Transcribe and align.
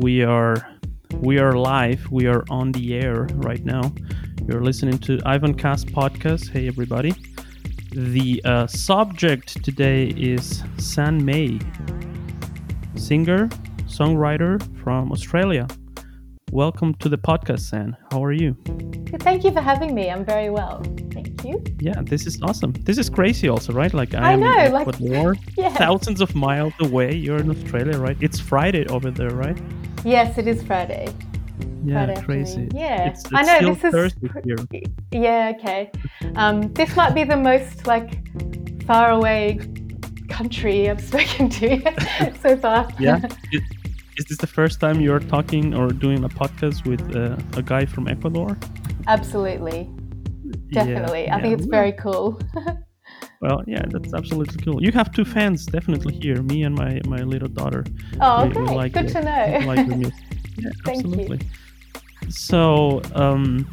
we 0.00 0.22
are 0.22 0.56
we 1.20 1.38
are 1.38 1.52
live. 1.52 2.06
We 2.10 2.26
are 2.26 2.44
on 2.50 2.72
the 2.72 2.94
air 2.94 3.26
right 3.36 3.64
now. 3.64 3.92
You're 4.46 4.62
listening 4.62 4.98
to 4.98 5.18
Ivan 5.24 5.54
Cast 5.54 5.86
podcast. 5.86 6.50
Hey 6.50 6.68
everybody. 6.68 7.14
The 7.92 8.42
uh, 8.44 8.66
subject 8.66 9.64
today 9.64 10.08
is 10.08 10.62
Sam 10.76 11.24
Mae, 11.24 11.58
singer, 12.96 13.48
songwriter 13.86 14.60
from 14.82 15.12
Australia. 15.12 15.66
Welcome 16.52 16.94
to 16.96 17.08
the 17.08 17.18
podcast, 17.18 17.60
Sam. 17.60 17.96
How 18.12 18.22
are 18.22 18.32
you? 18.32 18.56
Thank 19.20 19.44
you 19.44 19.50
for 19.50 19.60
having 19.60 19.94
me. 19.94 20.10
I'm 20.10 20.24
very 20.24 20.50
well. 20.50 20.82
Thank 21.10 21.42
you. 21.44 21.62
Yeah, 21.80 22.02
this 22.02 22.26
is 22.26 22.40
awesome. 22.42 22.72
This 22.72 22.98
is 22.98 23.08
crazy, 23.08 23.48
also, 23.48 23.72
right? 23.72 23.92
Like 23.92 24.14
I 24.14 24.32
am 24.32 24.40
know, 24.40 24.58
in 24.58 24.72
like- 24.72 24.88
Ecuador, 24.94 25.36
thousands 25.72 26.20
of 26.20 26.34
miles 26.34 26.74
away. 26.80 27.14
You're 27.14 27.38
in 27.38 27.50
Australia, 27.50 27.98
right? 27.98 28.16
It's 28.20 28.38
Friday 28.38 28.86
over 28.88 29.10
there, 29.10 29.30
right? 29.30 29.58
Yes, 30.06 30.38
it 30.38 30.46
is 30.46 30.62
Friday. 30.62 31.08
Yeah, 31.84 32.06
Friday 32.06 32.22
crazy. 32.22 32.68
Yeah, 32.72 33.08
it's, 33.08 33.24
it's 33.24 33.34
I 33.34 33.42
know 33.42 33.74
this 33.74 33.82
is. 33.82 33.90
Thursday 33.92 34.28
pr- 34.28 34.38
here. 34.44 34.56
Yeah, 35.10 35.52
okay. 35.58 35.90
Um, 36.36 36.72
this 36.74 36.94
might 36.94 37.12
be 37.12 37.24
the 37.24 37.36
most 37.36 37.88
like 37.88 38.22
far 38.86 39.10
away 39.10 39.58
country 40.28 40.88
I've 40.88 41.00
spoken 41.12 41.48
to 41.50 42.34
so 42.40 42.56
far. 42.56 42.88
Yeah. 43.00 43.20
is, 43.52 43.62
is 44.16 44.24
this 44.26 44.38
the 44.38 44.46
first 44.46 44.78
time 44.78 45.00
you're 45.00 45.18
talking 45.18 45.74
or 45.74 45.88
doing 45.88 46.22
a 46.22 46.28
podcast 46.28 46.86
with 46.86 47.02
uh, 47.16 47.36
a 47.58 47.62
guy 47.62 47.84
from 47.84 48.06
Ecuador? 48.06 48.56
Absolutely, 49.08 49.90
Yeah, 50.70 50.84
definitely. 50.84 51.28
I 51.28 51.36
yeah. 51.36 51.42
think 51.42 51.58
it's 51.58 51.66
very 51.66 51.92
cool. 51.92 52.40
Well, 53.40 53.62
yeah, 53.66 53.84
that's 53.86 54.14
absolutely 54.14 54.62
cool. 54.64 54.82
You 54.82 54.92
have 54.92 55.12
two 55.12 55.24
fans, 55.24 55.66
definitely 55.66 56.14
here. 56.14 56.42
Me 56.42 56.62
and 56.62 56.74
my 56.74 57.00
my 57.06 57.18
little 57.18 57.48
daughter. 57.48 57.84
Oh, 58.20 58.44
We- 58.44 58.48
we 58.48 58.62
okay. 58.62 58.74
like 58.74 58.92
Good 58.92 59.06
it. 59.06 59.12
to 59.12 59.22
know. 59.22 59.66
Like 59.66 59.86
your 59.86 59.96
music. 59.96 60.14
Yeah, 60.58 60.70
Thank 60.86 61.04
you. 61.04 61.12
absolutely. 61.12 61.40
So, 62.30 63.02
um, 63.14 63.68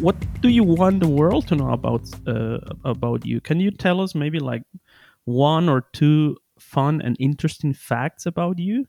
what 0.00 0.14
do 0.40 0.48
you 0.48 0.62
want 0.62 1.00
the 1.00 1.08
world 1.08 1.48
to 1.48 1.56
know 1.56 1.70
about 1.70 2.02
uh, 2.28 2.58
about 2.84 3.26
you? 3.26 3.40
Can 3.40 3.58
you 3.58 3.72
tell 3.72 4.00
us 4.00 4.14
maybe 4.14 4.38
like 4.38 4.62
one 5.24 5.68
or 5.68 5.80
two 5.92 6.36
fun 6.60 7.02
and 7.02 7.16
interesting 7.18 7.74
facts 7.74 8.26
about 8.26 8.60
you, 8.60 8.86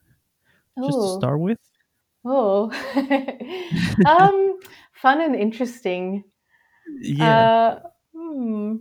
just 0.85 0.99
to 1.01 1.07
start 1.07 1.39
with? 1.39 1.57
Oh, 2.23 2.69
um, 4.05 4.59
fun 4.93 5.21
and 5.21 5.35
interesting. 5.35 6.23
Yeah. 7.01 7.49
Uh, 7.49 7.79
hmm. 8.15 8.75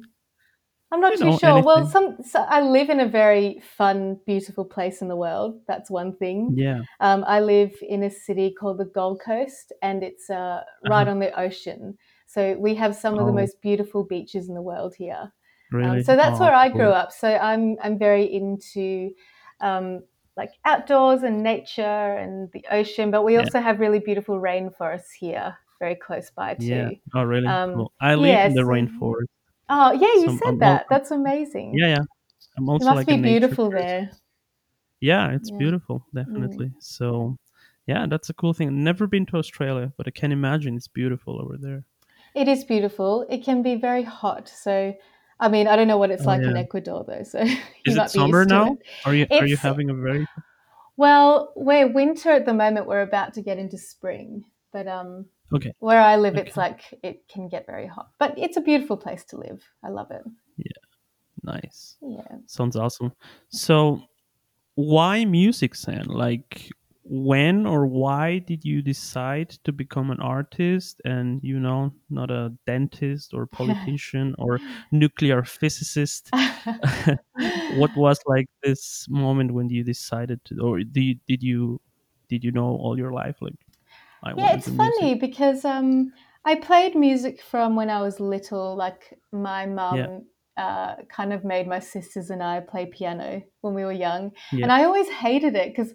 I'm 0.92 1.00
not 1.00 1.16
You 1.16 1.16
too 1.16 1.24
know, 1.26 1.38
sure. 1.40 1.62
Well, 1.64 1.86
some 1.86 2.22
so 2.22 2.40
I 2.40 2.60
live 2.60 2.90
in 2.90 3.00
a 3.00 3.08
very 3.08 3.60
fun, 3.60 4.20
beautiful 4.26 4.64
place 4.64 5.02
in 5.02 5.08
the 5.08 5.16
world. 5.16 5.60
That's 5.66 5.90
one 5.90 6.14
thing. 6.16 6.54
yeah. 6.54 6.82
Um, 7.00 7.24
I 7.26 7.40
live 7.40 7.72
in 7.82 8.02
a 8.04 8.10
city 8.10 8.52
called 8.52 8.78
the 8.78 8.84
Gold 8.84 9.20
Coast, 9.24 9.72
and 9.82 10.02
it's 10.04 10.30
uh, 10.30 10.62
right 10.84 11.08
on 11.08 11.18
the 11.18 11.38
ocean. 11.40 11.98
So 12.26 12.56
we 12.58 12.74
have 12.76 12.94
some 12.94 13.14
of 13.18 13.26
the 13.26 13.32
Uh-huh. 13.32 13.32
Oh. 13.32 13.40
most 13.42 13.60
beautiful 13.62 14.04
beaches 14.04 14.48
in 14.48 14.54
the 14.54 14.62
world 14.62 14.94
here. 14.96 15.32
Really. 15.72 15.98
Um, 15.98 16.02
so 16.02 16.14
that's 16.16 16.38
Oh, 16.38 16.40
where 16.40 16.54
I 16.54 16.68
cool. 16.70 16.78
grew 16.78 16.90
up. 16.92 17.12
So 17.12 17.28
I'm 17.36 17.76
I'm 17.82 17.98
very 17.98 18.24
into 18.32 19.14
um, 19.60 20.02
like 20.36 20.50
outdoors 20.64 21.22
and 21.22 21.42
nature 21.42 21.82
and 22.22 22.50
the 22.52 22.64
ocean, 22.70 23.10
but 23.10 23.24
we 23.24 23.36
Yeah. 23.36 23.44
also 23.44 23.60
have 23.60 23.80
really 23.80 23.98
beautiful 23.98 24.40
rainforests 24.40 25.12
here, 25.18 25.56
very 25.80 25.96
close 25.96 26.30
by 26.30 26.54
too. 26.54 26.74
Yeah. 26.76 26.90
Oh, 27.14 27.22
really? 27.24 27.48
Um, 27.50 27.70
cool. 27.74 27.92
I 28.00 28.14
live 28.14 28.44
in 28.44 28.54
the 28.54 28.62
rainforest. 28.62 29.26
Oh 29.74 29.92
yeah, 29.92 30.14
you 30.22 30.26
Some- 30.26 30.38
said 30.38 30.48
I'm 30.48 30.58
that. 30.58 30.86
That's 30.90 31.10
amazing. 31.10 31.72
Yeah, 31.74 31.88
yeah. 31.88 32.04
I'm 32.58 32.64
it 32.64 32.84
must 32.84 32.84
like 32.84 33.06
be 33.06 33.16
beautiful 33.16 33.70
there. 33.70 34.10
Yeah, 35.00 35.30
it's 35.30 35.48
Yeah. 35.48 35.56
Mm. 35.56 35.58
beautiful, 35.58 36.04
definitely. 36.14 36.72
So, 36.78 37.36
yeah, 37.86 38.06
that's 38.08 38.28
a 38.28 38.34
cool 38.34 38.52
thing. 38.52 38.84
Never 38.84 39.06
been 39.06 39.24
to 39.26 39.36
Australia, 39.38 39.92
but 39.96 40.06
I 40.06 40.10
can 40.10 40.30
imagine 40.30 40.76
it's 40.76 40.88
beautiful 40.88 41.40
over 41.40 41.56
there. 41.58 41.84
It 42.34 42.48
is 42.48 42.64
beautiful. 42.64 43.26
It 43.30 43.42
can 43.44 43.62
be 43.62 43.74
very 43.76 44.02
hot. 44.02 44.48
So, 44.48 44.94
I 45.40 45.48
mean, 45.48 45.66
I 45.66 45.74
don't 45.76 45.88
know 45.88 45.96
what 45.98 46.10
it's 46.10 46.22
Oh, 46.22 46.26
like 46.26 46.42
in. 46.42 46.56
Ecuador 46.56 47.04
though. 47.08 47.24
So, 47.24 47.38
Is 47.86 47.96
might 47.96 48.06
it 48.06 48.10
summer 48.10 48.44
now? 48.44 48.72
it. 48.74 48.78
Are 49.06 49.14
you 49.14 49.26
are 49.30 49.46
you 49.46 49.56
having 49.56 49.88
a 49.90 49.94
very 49.94 50.26
Well, 50.96 51.52
we're 51.56 51.88
winter 51.88 52.30
at 52.30 52.44
the 52.44 52.54
moment. 52.54 52.86
We're 52.86 53.02
about 53.02 53.32
to 53.34 53.42
get 53.42 53.58
into 53.58 53.78
spring, 53.78 54.44
but 54.72 54.86
um, 54.86 55.26
okay? 55.54 55.72
where 55.80 56.00
I 56.00 56.16
live, 56.16 56.36
it's 56.36 56.56
like 56.56 56.82
it 57.02 57.28
can 57.28 57.48
get 57.48 57.66
very 57.66 57.86
hot. 57.86 58.10
But 58.18 58.38
it's 58.38 58.56
a 58.56 58.60
beautiful 58.60 58.96
place 58.96 59.24
to 59.26 59.36
live. 59.38 59.62
I 59.84 59.88
love 59.90 60.10
it. 60.10 60.22
Yeah. 60.56 60.82
Nice, 61.44 61.96
Yeah. 62.00 62.36
sounds 62.46 62.76
awesome. 62.76 63.12
So, 63.48 64.02
why 64.76 65.24
music, 65.24 65.74
Sam? 65.74 66.04
Like, 66.06 66.70
when 67.04 67.66
or 67.66 67.86
why 67.86 68.38
did 68.38 68.64
you 68.64 68.80
decide 68.80 69.50
to 69.64 69.72
become 69.72 70.10
an 70.12 70.20
artist 70.20 71.00
and 71.04 71.42
you 71.42 71.58
know 71.58 71.92
not 72.10 72.30
a 72.30 72.52
dentist 72.66 73.34
or 73.34 73.46
politician 73.58 74.34
or 74.38 74.60
nuclear 74.92 75.42
physicist? 75.42 76.30
what 77.76 77.90
was 77.96 78.20
like 78.26 78.46
this 78.62 79.06
moment 79.08 79.52
when 79.52 79.68
you 79.68 79.82
decided 79.82 80.40
to 80.44 80.60
or 80.60 80.78
did 80.78 81.02
you, 81.02 81.14
did 81.26 81.42
you 81.42 81.80
did 82.28 82.44
you 82.44 82.52
know 82.52 82.68
all 82.76 82.96
your 82.96 83.12
life 83.12 83.36
like 83.40 83.54
I 84.22 84.32
yeah, 84.34 84.54
it's 84.54 84.68
do 84.68 84.72
music? 84.72 85.10
funny 85.10 85.14
because 85.14 85.64
um, 85.64 86.12
I 86.44 86.54
played 86.56 86.94
music 86.94 87.42
from 87.42 87.76
when 87.76 87.90
I 87.90 88.00
was 88.02 88.20
little. 88.20 88.76
Like 88.76 89.18
my 89.32 89.66
mum 89.66 90.26
uh, 90.56 90.96
kind 91.08 91.32
of 91.32 91.44
made 91.44 91.66
my 91.66 91.78
sisters 91.78 92.30
and 92.30 92.42
I 92.42 92.60
play 92.60 92.86
piano 92.86 93.42
when 93.60 93.74
we 93.74 93.84
were 93.84 93.92
young, 93.92 94.32
Yeah. 94.50 94.60
and 94.62 94.72
I 94.72 94.84
always 94.84 95.08
hated 95.08 95.54
it 95.54 95.68
because 95.74 95.94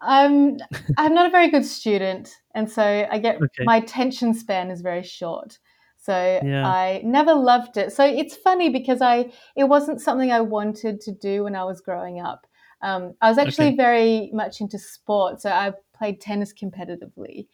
I'm 0.00 0.58
I'm 0.96 1.14
not 1.14 1.26
a 1.26 1.30
very 1.30 1.50
good 1.50 1.64
student, 1.66 2.34
and 2.54 2.70
so 2.70 2.82
I 3.10 3.18
get 3.18 3.42
Okay. 3.42 3.66
my 3.66 3.76
attention 3.78 4.34
span 4.34 4.70
is 4.70 4.80
very 4.82 5.02
short. 5.02 5.58
So 5.96 6.42
Yeah. 6.42 6.64
I 6.64 7.02
never 7.04 7.34
loved 7.34 7.76
it. 7.76 7.92
So 7.92 8.04
it's 8.04 8.34
funny 8.36 8.70
because 8.70 9.02
I 9.02 9.32
it 9.56 9.64
wasn't 9.64 10.00
something 10.00 10.32
I 10.32 10.40
wanted 10.40 11.00
to 11.02 11.12
do 11.12 11.44
when 11.44 11.54
I 11.56 11.64
was 11.64 11.80
growing 11.80 12.20
up. 12.20 12.46
Um, 12.82 13.14
I 13.20 13.28
was 13.28 13.36
actually 13.38 13.70
Okay. 13.70 13.76
very 13.76 14.30
much 14.32 14.60
into 14.60 14.78
sport, 14.78 15.40
so 15.42 15.50
I 15.50 15.72
played 16.00 16.20
tennis 16.20 16.52
competitively 16.54 17.48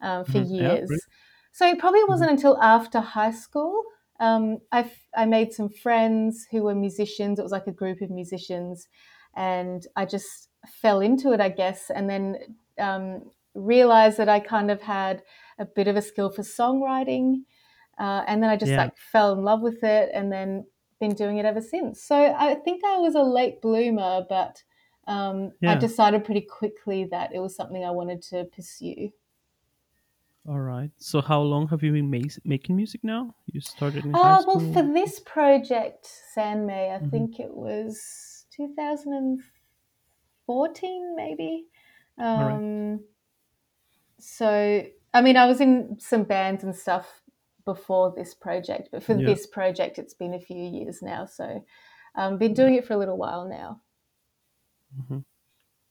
um, 0.00 0.24
for 0.24 0.38
Mhm. 0.38 0.48
Years. 0.48 0.88
great. 0.88 1.02
So 1.52 1.66
it 1.68 1.78
probably 1.78 2.04
wasn't 2.04 2.30
until 2.30 2.60
after 2.62 3.00
high 3.00 3.32
school. 3.32 3.82
Um, 4.20 4.58
I, 4.72 4.80
f- 4.80 5.08
I 5.16 5.26
made 5.26 5.52
some 5.52 5.68
friends 5.68 6.46
who 6.50 6.62
were 6.64 6.74
musicians. 6.74 7.38
It 7.38 7.42
was 7.42 7.52
like 7.52 7.66
a 7.66 7.72
group 7.72 8.00
of 8.02 8.10
musicians, 8.10 8.88
and 9.34 9.86
I 9.96 10.04
just 10.04 10.50
fell 10.66 11.00
into 11.00 11.32
it, 11.32 11.40
I 11.40 11.48
guess, 11.48 11.90
and 11.90 12.08
then 12.08 12.56
um, 12.78 13.30
realized 13.54 14.18
that 14.18 14.28
I 14.28 14.40
kind 14.40 14.70
of 14.70 14.82
had 14.82 15.22
a 15.58 15.64
bit 15.64 15.88
of 15.88 15.96
a 15.96 16.02
skill 16.02 16.30
for 16.30 16.42
songwriting, 16.42 17.44
uh, 17.98 18.24
and 18.26 18.42
then 18.42 18.50
I 18.50 18.56
just 18.56 18.76
Yeah. 18.76 18.78
like 18.78 18.96
fell 18.96 19.32
in 19.32 19.42
love 19.44 19.62
with 19.62 19.82
it, 19.82 20.10
and 20.14 20.32
then 20.32 20.66
been 21.00 21.14
doing 21.14 21.38
it 21.38 21.46
ever 21.46 21.60
since. 21.62 22.02
So 22.02 22.14
I 22.16 22.56
think 22.56 22.84
I 22.84 22.98
was 22.98 23.14
a 23.14 23.22
late 23.22 23.62
bloomer, 23.62 24.24
but 24.28 24.62
um, 25.10 25.52
I 25.66 25.74
decided 25.74 26.24
pretty 26.24 26.42
quickly 26.42 27.04
that 27.06 27.34
it 27.34 27.40
was 27.40 27.56
something 27.56 27.84
I 27.84 27.90
wanted 27.90 28.22
to 28.30 28.44
pursue. 28.46 29.10
all 30.48 30.60
right 30.60 30.90
so 30.98 31.20
how 31.20 31.40
long 31.40 31.68
have 31.68 31.82
you 31.82 31.92
been 31.92 32.10
ma- 32.10 32.18
making 32.44 32.74
music 32.76 33.02
now 33.04 33.34
you 33.46 33.60
started 33.60 34.04
in 34.04 34.14
high 34.14 34.20
Uh, 34.20 34.36
school 34.36 34.56
well, 34.60 34.72
for 34.72 34.82
this 34.92 35.20
project, 35.20 36.06
Sam 36.34 36.66
Mae, 36.66 36.92
I 36.94 36.98
Mhm. 36.98 37.10
think 37.10 37.40
it 37.40 37.54
was 37.54 38.46
2014, 38.50 41.14
maybe. 41.16 41.66
right. 42.34 42.54
Um, 42.56 43.04
So, 44.18 44.84
I 45.14 45.22
mean, 45.22 45.36
I 45.36 45.46
was 45.46 45.60
in 45.60 45.98
some 45.98 46.24
bands 46.24 46.62
and 46.64 46.74
stuff 46.76 47.22
before 47.64 48.12
this 48.14 48.34
project, 48.34 48.88
but 48.92 49.02
for 49.02 49.14
Yeah. 49.14 49.24
this 49.24 49.46
project, 49.46 49.98
it's 49.98 50.14
been 50.14 50.34
a 50.34 50.40
few 50.40 50.62
years 50.62 51.02
now. 51.02 51.24
So, 51.26 51.64
um, 52.14 52.38
been 52.38 52.54
doing 52.54 52.74
it 52.74 52.84
for 52.86 52.94
a 52.94 52.98
little 52.98 53.16
while 53.16 53.48
now. 53.48 53.80
Mhm. 54.98 55.24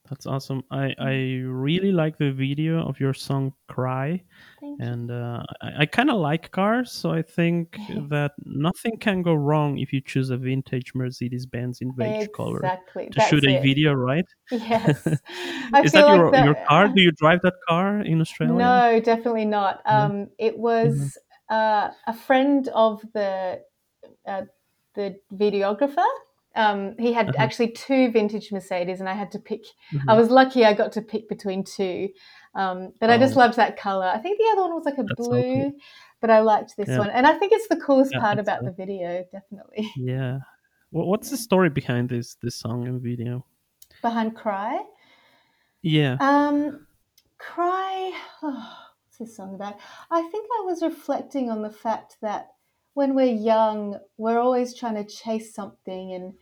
That's 0.10 0.26
awesome. 0.26 0.64
I, 0.72 0.96
I 0.98 1.12
really 1.46 1.92
like 1.92 2.18
the 2.18 2.32
video 2.32 2.80
of 2.88 3.00
your 3.00 3.14
song 3.14 3.54
Cry. 3.68 4.24
Thank. 4.60 4.82
And 4.82 5.12
uh, 5.12 5.44
I, 5.62 5.82
I 5.82 5.86
kind 5.86 6.10
of 6.10 6.18
like 6.18 6.50
cars, 6.50 6.92
so 6.92 7.12
I 7.12 7.22
think 7.22 7.78
that 8.10 8.32
nothing 8.44 8.98
can 8.98 9.22
go 9.22 9.36
wrong 9.36 9.78
if 9.78 9.94
you 9.94 10.02
choose 10.02 10.32
a 10.32 10.38
vintage 10.38 10.94
Mercedes 10.96 11.46
Benz 11.46 11.82
in 11.82 11.92
beige 11.92 12.28
color 12.36 12.58
Exactly. 12.58 13.10
to 13.12 13.22
shoot 13.22 13.46
a 13.46 13.58
it. 13.58 13.62
video, 13.62 13.94
right? 13.94 14.26
Yes. 14.50 15.06
Is 15.84 15.92
that 15.92 16.06
like 16.08 16.18
your, 16.18 16.32
that- 16.32 16.46
your 16.46 16.56
car? 16.68 16.88
Do 16.88 17.02
you 17.02 17.12
drive 17.12 17.42
that 17.44 17.56
car 17.68 18.02
in 18.02 18.20
Australia? 18.20 18.56
No, 18.56 19.00
definitely 19.00 19.46
not. 19.46 19.82
No? 19.86 19.92
Um, 19.94 20.28
it 20.40 20.58
was 20.58 21.20
uh, 21.52 21.90
a 22.08 22.14
friend 22.14 22.68
of 22.74 23.04
the 23.14 23.62
uh, 24.28 24.42
the 24.96 25.18
videographer. 25.32 26.08
Um, 26.64 26.96
he 27.00 27.14
had 27.14 27.30
Uh-huh. 27.30 27.44
actually 27.44 27.72
two 27.72 28.12
vintage 28.12 28.52
Mercedes, 28.52 29.00
and 29.00 29.10
I 29.10 29.14
had 29.14 29.32
to 29.32 29.40
pick. 29.40 29.64
Mhm. 29.94 30.10
I 30.12 30.14
was 30.20 30.30
lucky; 30.30 30.66
I 30.66 30.74
got 30.74 30.92
to 30.94 31.02
pick 31.02 31.30
between 31.30 31.64
two. 31.64 32.10
Um, 32.56 32.78
but 33.00 33.10
I 33.10 33.18
just 33.18 33.36
Oh. 33.38 33.40
loved 33.44 33.56
that 33.56 33.78
color. 33.78 34.08
I 34.08 34.20
think 34.24 34.38
the 34.40 34.50
other 34.52 34.62
one 34.66 34.74
was 34.76 34.86
like 34.86 34.98
a 34.98 35.04
That's 35.04 35.24
so 35.26 35.30
blue, 35.30 35.64
cool. 35.64 35.72
but 36.22 36.30
I 36.30 36.40
liked 36.42 36.72
this 36.76 36.90
Yeah. 36.90 37.00
one, 37.04 37.12
and 37.18 37.26
I 37.26 37.34
think 37.40 37.54
it's 37.54 37.68
the 37.70 37.80
coolest 37.88 38.12
Yeah, 38.14 38.20
part 38.22 38.40
about 38.40 38.62
uh, 38.62 38.66
the 38.68 38.72
video. 38.84 39.26
Definitely 39.32 39.90
Yeah. 39.96 40.40
Wha- 40.92 41.06
What's 41.06 41.30
the 41.30 41.38
story 41.38 41.70
behind 41.70 42.10
this 42.10 42.36
this 42.44 42.56
song 42.64 42.88
and 42.88 43.02
video? 43.02 43.46
behind 44.02 44.36
"Cry." 44.36 44.84
Yeah. 45.82 46.18
Um, 46.20 46.86
cry. 47.38 48.12
Oh, 48.44 48.78
what's 49.06 49.18
this 49.20 49.36
song 49.38 49.56
about? 49.56 49.76
I 50.12 50.22
think 50.32 50.46
I 50.60 50.62
was 50.66 50.82
reflecting 50.82 51.50
on 51.50 51.62
the 51.62 51.72
fact 51.86 52.18
that 52.22 52.48
when 52.96 53.14
we're 53.16 53.34
young, 53.54 53.98
we're 54.18 54.40
always 54.40 54.74
trying 54.76 54.96
to 54.96 55.06
chase 55.06 55.54
something 55.54 56.14
and 56.14 56.34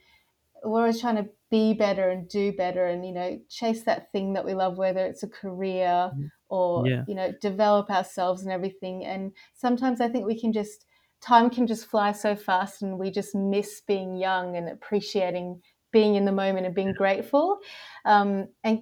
we're 0.63 0.79
always 0.81 0.99
trying 0.99 1.15
to 1.15 1.29
be 1.49 1.73
better 1.73 2.09
and 2.09 2.27
do 2.27 2.51
better 2.53 2.87
and 2.87 3.05
you 3.05 3.13
know 3.13 3.39
chase 3.49 3.83
that 3.83 4.11
thing 4.11 4.33
that 4.33 4.45
we 4.45 4.53
love 4.53 4.77
whether 4.77 5.05
it's 5.05 5.23
a 5.23 5.27
career 5.27 6.11
Mhm. 6.13 6.29
or 6.49 6.87
Yeah. 6.87 7.03
you 7.07 7.15
know 7.15 7.31
develop 7.41 7.89
ourselves 7.89 8.43
and 8.43 8.51
everything 8.51 9.05
and 9.05 9.31
sometimes 9.53 10.01
i 10.01 10.07
think 10.09 10.25
we 10.25 10.39
can 10.39 10.51
just 10.51 10.85
time 11.21 11.49
can 11.49 11.65
just 11.67 11.85
fly 11.87 12.11
so 12.11 12.35
fast 12.35 12.81
and 12.81 12.99
we 12.99 13.09
just 13.11 13.33
miss 13.35 13.81
being 13.87 14.15
young 14.17 14.55
and 14.55 14.69
appreciating 14.69 15.61
being 15.91 16.15
in 16.15 16.25
the 16.25 16.31
moment 16.31 16.65
and 16.65 16.75
being 16.75 16.93
grateful 16.93 17.59
um, 18.05 18.47
and 18.63 18.81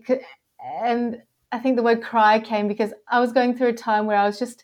and 0.59 1.21
i 1.51 1.59
think 1.59 1.75
the 1.75 1.83
word 1.83 2.01
cry 2.01 2.39
came 2.39 2.67
because 2.67 2.93
i 3.09 3.19
was 3.19 3.31
going 3.31 3.55
through 3.55 3.69
a 3.69 3.73
time 3.73 4.05
where 4.05 4.17
i 4.17 4.25
was 4.25 4.39
just 4.39 4.63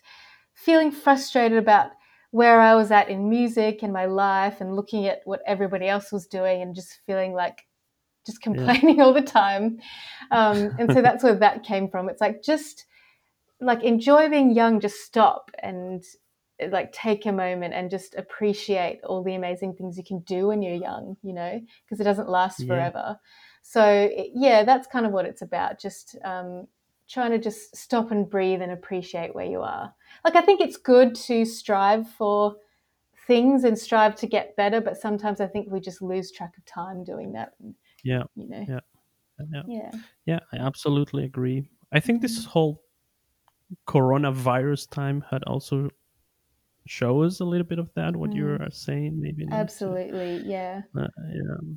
feeling 0.54 0.90
frustrated 0.90 1.56
about 1.58 1.92
where 2.32 2.60
I 2.60 2.74
was 2.74 2.90
at 2.90 3.10
in 3.10 3.28
music 3.28 3.82
and 3.82 3.92
my 3.92 4.06
life 4.06 4.60
and 4.60 4.74
looking 4.74 5.06
at 5.06 5.20
what 5.24 5.42
everybody 5.46 5.86
else 5.86 6.10
was 6.10 6.26
doing 6.26 6.62
and 6.62 6.74
just 6.74 7.00
feeling 7.06 7.34
like 7.34 7.66
just 8.26 8.40
complaining 8.40 8.96
yeah. 8.96 9.04
all 9.04 9.12
the 9.12 9.20
time. 9.20 9.78
Um, 10.30 10.74
and 10.78 10.90
so 10.92 11.02
that's 11.02 11.22
where 11.22 11.34
that 11.36 11.62
came 11.62 11.88
from. 11.88 12.08
It's 12.08 12.22
like 12.22 12.42
just 12.42 12.86
like 13.60 13.84
enjoy 13.84 14.30
being 14.30 14.54
young, 14.54 14.80
just 14.80 15.00
stop 15.04 15.50
and 15.62 16.02
like 16.70 16.90
take 16.92 17.26
a 17.26 17.32
moment 17.32 17.74
and 17.74 17.90
just 17.90 18.14
appreciate 18.14 19.00
all 19.04 19.22
the 19.22 19.34
amazing 19.34 19.74
things 19.74 19.98
you 19.98 20.04
can 20.04 20.20
do 20.20 20.46
when 20.46 20.62
you're 20.62 20.74
young, 20.74 21.16
you 21.22 21.34
know, 21.34 21.60
because 21.84 22.00
it 22.00 22.04
doesn't 22.04 22.30
last 22.30 22.60
Yeah. 22.60 22.66
forever. 22.66 23.18
So 23.62 24.10
yeah, 24.34 24.64
that's 24.64 24.86
kind 24.86 25.04
of 25.04 25.12
what 25.12 25.26
it's 25.26 25.42
about. 25.42 25.78
Just 25.78 26.16
um, 26.24 26.66
trying 27.08 27.32
to 27.32 27.38
just 27.38 27.76
stop 27.76 28.10
and 28.10 28.28
breathe 28.28 28.62
and 28.62 28.72
appreciate 28.72 29.34
where 29.34 29.44
you 29.44 29.60
are. 29.60 29.94
Like 30.24 30.36
I 30.36 30.42
think 30.42 30.60
it's 30.60 30.76
good 30.76 31.14
to 31.14 31.44
strive 31.44 32.08
for 32.08 32.56
things 33.26 33.64
and 33.64 33.78
strive 33.78 34.14
to 34.16 34.26
get 34.26 34.56
better, 34.56 34.80
but 34.80 34.96
sometimes 34.96 35.40
I 35.40 35.46
think 35.46 35.70
we 35.70 35.80
just 35.80 36.02
lose 36.02 36.32
track 36.32 36.52
of 36.58 36.64
time 36.64 37.04
doing 37.04 37.32
that. 37.32 37.52
And, 37.60 37.74
Yeah. 38.02 38.24
you 38.34 38.48
know. 38.48 38.64
Yeah. 38.68 38.80
Yeah. 39.52 39.62
Yeah. 39.66 39.90
Yeah, 40.26 40.38
I 40.52 40.56
absolutely 40.56 41.24
agree. 41.24 41.68
I 41.92 42.00
think 42.00 42.22
this 42.22 42.44
whole 42.44 42.82
coronavirus 43.86 44.90
time 44.90 45.24
had 45.30 45.42
also 45.44 45.88
show 46.86 47.22
us 47.22 47.40
a 47.40 47.44
little 47.44 47.66
bit 47.66 47.78
of 47.78 47.92
that 47.94 48.16
what 48.16 48.32
you 48.32 48.48
are 48.48 48.70
saying 48.70 49.20
maybe. 49.20 49.46
Absolutely. 49.50 50.42
Yeah. 50.44 50.82
Uh, 50.96 51.06
yeah. 51.32 51.74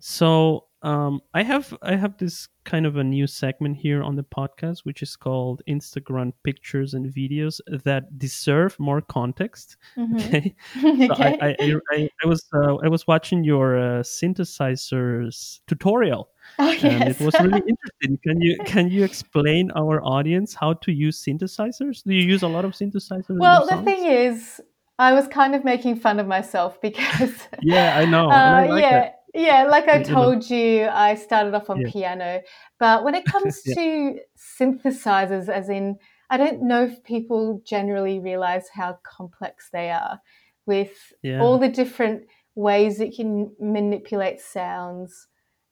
So 0.00 0.66
um, 0.84 1.22
I 1.32 1.42
have 1.42 1.74
I 1.82 1.96
have 1.96 2.18
this 2.18 2.46
kind 2.64 2.84
of 2.84 2.96
a 2.96 3.04
new 3.04 3.26
segment 3.26 3.78
here 3.78 4.02
on 4.02 4.16
the 4.16 4.22
podcast, 4.22 4.80
which 4.84 5.02
is 5.02 5.16
called 5.16 5.62
Instagram 5.66 6.32
pictures 6.44 6.92
and 6.92 7.06
videos 7.12 7.58
that 7.84 8.18
deserve 8.18 8.78
more 8.78 9.00
context. 9.00 9.76
Mhm. 9.96 10.14
Okay, 10.24 10.54
okay. 11.10 11.38
I, 11.40 11.46
I, 11.48 11.56
I, 11.58 11.74
I, 11.92 12.08
I 12.22 12.26
was 12.26 12.44
uh, 12.54 12.74
I 12.84 12.88
was 12.88 13.06
watching 13.06 13.44
your 13.44 13.78
uh, 13.78 14.02
synthesizers 14.02 15.60
tutorial, 15.66 16.28
oh, 16.58 16.70
and 16.70 17.00
yes. 17.00 17.20
it 17.20 17.24
was 17.24 17.34
really 17.40 17.62
interesting. 17.72 18.18
Can 18.22 18.40
you 18.42 18.58
can 18.66 18.90
you 18.90 19.04
explain 19.04 19.70
our 19.74 20.02
audience 20.02 20.54
how 20.54 20.74
to 20.74 20.92
use 20.92 21.24
synthesizers? 21.24 22.02
Do 22.04 22.14
you 22.14 22.28
use 22.28 22.42
a 22.42 22.48
lot 22.48 22.64
of 22.66 22.72
synthesizers? 22.72 23.38
well, 23.38 23.66
the 23.66 23.80
thing 23.82 24.04
is, 24.04 24.60
I 24.98 25.14
was 25.14 25.26
kind 25.28 25.54
of 25.54 25.64
making 25.64 25.96
fun 25.96 26.20
of 26.20 26.26
myself 26.26 26.78
because. 26.82 27.32
Yeah, 27.62 27.96
I 27.98 28.04
know, 28.04 28.24
and 28.24 28.32
I 28.34 28.66
Uh, 28.66 28.68
like 28.68 28.82
yeah, 28.82 28.90
that. 29.00 29.23
Yeah. 29.34 29.64
Like 29.64 29.88
I 29.88 30.00
told 30.02 30.48
you, 30.48 30.86
I 30.86 31.14
started 31.16 31.54
off 31.54 31.70
on 31.70 31.82
Yeah. 31.82 31.90
piano, 31.90 32.42
but 32.78 33.04
when 33.04 33.14
it 33.14 33.26
comes 33.26 33.62
Yeah. 33.66 33.74
to 33.74 34.20
synthesizers, 34.38 35.48
as 35.48 35.68
in, 35.68 35.98
I 36.30 36.36
don't 36.36 36.62
know 36.62 36.84
if 36.84 37.02
people 37.04 37.60
generally 37.64 38.18
realize 38.20 38.68
how 38.68 38.98
complex 39.02 39.70
they 39.72 39.90
are, 39.90 40.20
with 40.66 41.12
Yeah. 41.22 41.40
all 41.40 41.58
the 41.58 41.68
different 41.68 42.26
ways 42.54 43.00
it 43.00 43.14
can 43.16 43.54
manipulate 43.60 44.40
sounds 44.40 45.26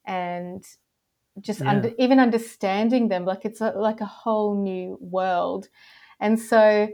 and 0.05 0.63
just 1.41 1.61
under, 1.63 1.91
even 1.97 2.19
understanding 2.19 3.09
them 3.09 3.25
like 3.25 3.45
it's 3.45 3.61
a, 3.61 3.71
like 3.71 4.01
a 4.01 4.05
whole 4.05 4.55
new 4.61 4.97
world 5.01 5.69
and 6.19 6.39
so 6.39 6.87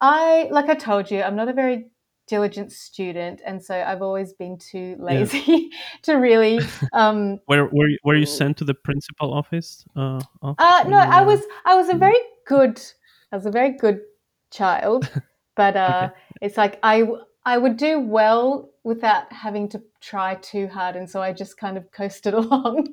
i 0.00 0.48
like 0.50 0.66
i 0.70 0.74
told 0.74 1.10
you 1.10 1.22
i'm 1.22 1.36
not 1.36 1.48
a 1.48 1.52
very 1.52 1.90
diligent 2.26 2.70
student 2.72 3.40
and 3.44 3.62
so 3.62 3.74
i've 3.74 4.00
always 4.02 4.32
been 4.32 4.56
too 4.56 4.96
lazy 4.98 5.70
to 6.02 6.14
really 6.14 6.60
um 6.92 7.38
Were 7.48 7.68
were 7.72 7.88
you, 7.88 7.98
were 8.04 8.14
you 8.14 8.26
sent 8.26 8.56
to 8.58 8.64
the 8.64 8.74
principal 8.74 9.32
office? 9.34 9.84
Uh, 9.96 10.20
of 10.40 10.54
uh 10.58 10.84
no 10.86 10.98
i 10.98 11.20
was 11.22 11.40
i 11.64 11.74
was 11.74 11.88
a 11.88 11.96
very 11.96 12.18
good 12.46 12.80
i 13.32 13.36
was 13.36 13.46
a 13.46 13.50
very 13.50 13.72
good 13.72 14.00
child 14.50 15.10
but 15.56 15.76
uh 15.76 16.08
Okay. 16.10 16.14
it's 16.42 16.56
like 16.56 16.78
i 16.82 17.06
i 17.44 17.58
would 17.58 17.76
do 17.76 17.98
well 18.00 18.70
without 18.84 19.32
having 19.32 19.68
to 19.68 19.82
try 20.00 20.34
too 20.36 20.66
hard 20.68 20.96
and 20.96 21.08
so 21.08 21.20
i 21.20 21.32
just 21.32 21.56
kind 21.56 21.76
of 21.76 21.90
coasted 21.90 22.34
along 22.34 22.86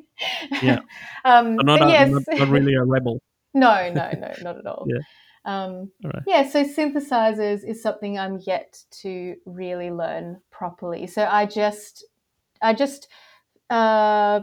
Yeah. 0.62 0.80
um 1.24 1.58
But 1.58 1.66
not, 1.66 1.80
but 1.80 1.90
a, 1.90 1.92
yes 1.92 2.10
not 2.12 2.24
not 2.38 2.50
really 2.50 2.74
a 2.74 2.84
rebel. 2.84 3.22
No, 3.54 3.92
no, 3.92 4.12
no, 4.12 4.32
not 4.42 4.58
at 4.58 4.66
all. 4.68 4.86
Yeah. 4.88 5.02
Um, 5.46 5.92
right. 6.04 6.24
yeah, 6.28 6.48
so 6.48 6.64
synthesizers 6.64 7.68
is 7.68 7.82
something 7.82 8.20
I'm 8.20 8.40
yet 8.46 8.84
to 9.02 9.36
really 9.46 9.92
learn 9.92 10.42
properly. 10.52 11.08
So 11.08 11.26
I 11.26 11.46
just, 11.46 12.06
I 12.62 12.74
just 12.74 13.08
uh, 13.70 14.42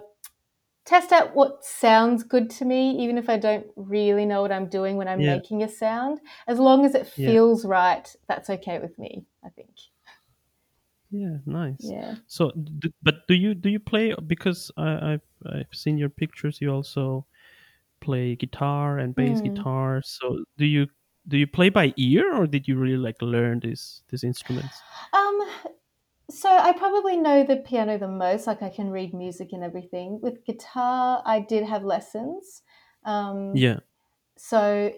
test 0.84 1.12
out 1.12 1.34
what 1.34 1.64
sounds 1.64 2.22
good 2.22 2.48
to 2.50 2.64
me, 2.64 3.02
even 3.02 3.19
if 3.19 3.28
I 3.28 3.37
don't 3.37 3.66
really 3.76 4.25
know 4.25 4.40
what 4.40 4.52
I'm 4.52 4.69
doing 4.69 4.96
when 4.96 5.08
I'm 5.08 5.20
Yeah. 5.22 5.34
making 5.37 5.62
a 5.62 5.69
sound. 5.69 6.20
As 6.46 6.58
long 6.58 6.84
as 6.87 6.94
it 6.94 7.06
Yeah. 7.16 7.26
feels 7.26 7.64
right, 7.64 8.14
that's 8.28 8.48
okay 8.50 8.78
with 8.78 8.98
me. 8.98 9.26
I 9.44 9.50
think. 9.50 9.70
Yeah. 11.10 11.38
Nice. 11.46 11.84
Yeah. 11.84 12.14
So, 12.26 12.52
but 13.02 13.26
do 13.28 13.34
you 13.34 13.54
do 13.54 13.69
you 13.69 13.78
play 13.78 14.14
because 14.26 14.70
I, 14.76 15.12
I've 15.12 15.26
I've 15.46 15.72
seen 15.72 15.98
your 15.98 16.08
pictures. 16.08 16.60
You 16.60 16.72
also 16.72 17.26
play 18.06 18.37
guitar 18.37 18.99
and 18.99 19.14
bass 19.14 19.41
Hmm. 19.41 19.49
guitar. 19.49 20.03
So 20.05 20.44
do 20.58 20.64
you 20.67 20.87
do 21.29 21.37
you 21.37 21.47
play 21.47 21.70
by 21.70 21.93
ear 21.97 22.26
or 22.35 22.47
did 22.47 22.69
you 22.69 22.76
really 22.79 23.03
like 23.08 23.20
learn 23.20 23.61
these 23.61 24.03
these 24.11 24.25
instruments? 24.25 24.85
Um, 25.12 25.41
so 26.31 26.49
I 26.49 26.73
probably 26.73 27.17
know 27.17 27.44
the 27.44 27.56
piano 27.56 27.99
the 27.99 28.08
most. 28.08 28.47
Like 28.47 28.62
I 28.62 28.70
can 28.70 28.91
read 28.91 29.14
music 29.14 29.50
and 29.53 29.62
everything. 29.64 30.20
With 30.23 30.44
guitar, 30.44 31.23
I 31.25 31.41
did 31.41 31.64
have 31.64 31.85
lessons. 31.85 32.62
Um, 33.05 33.55
Yeah. 33.56 33.81
So 34.38 34.93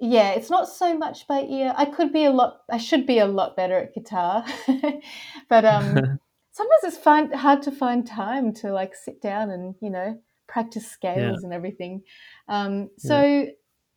yeah, 0.00 0.30
it's 0.32 0.50
not 0.50 0.68
so 0.68 0.96
much 0.98 1.26
by 1.28 1.42
ear. 1.42 1.74
I 1.76 1.86
could 1.86 2.12
be 2.12 2.24
a 2.24 2.30
lot. 2.32 2.62
I 2.70 2.78
should 2.78 3.06
be 3.06 3.18
a 3.20 3.26
lot 3.26 3.56
better 3.56 3.78
at 3.78 3.94
guitar, 3.94 4.44
but 5.48 5.64
um, 5.64 5.94
sometimes 6.52 6.84
it's 6.84 6.98
find, 6.98 7.34
hard 7.34 7.62
to 7.62 7.72
find 7.72 8.06
time 8.06 8.52
to 8.54 8.72
like 8.72 8.94
sit 8.96 9.22
down 9.22 9.50
and 9.50 9.76
you 9.80 9.90
know 9.90 10.20
practice 10.52 10.86
scales 10.86 11.42
and 11.44 11.52
everything. 11.52 12.02
Um, 12.48 12.90
so 12.98 13.46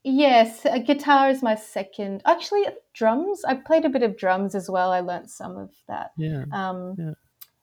yes, 0.04 0.66
a 0.66 0.80
guitar 0.80 1.30
is 1.30 1.44
my 1.44 1.56
second. 1.56 2.22
Actually, 2.26 2.64
drums. 2.94 3.44
I 3.46 3.56
played 3.56 3.84
a 3.86 3.90
bit 3.90 4.04
of 4.04 4.18
drums 4.18 4.56
as 4.56 4.70
well. 4.70 4.92
I 4.92 5.02
learnt 5.02 5.30
some 5.30 5.58
of 5.58 5.72
that. 5.88 6.12
yeah. 6.18 6.46
Um, 6.54 6.96
Yeah. 6.98 7.12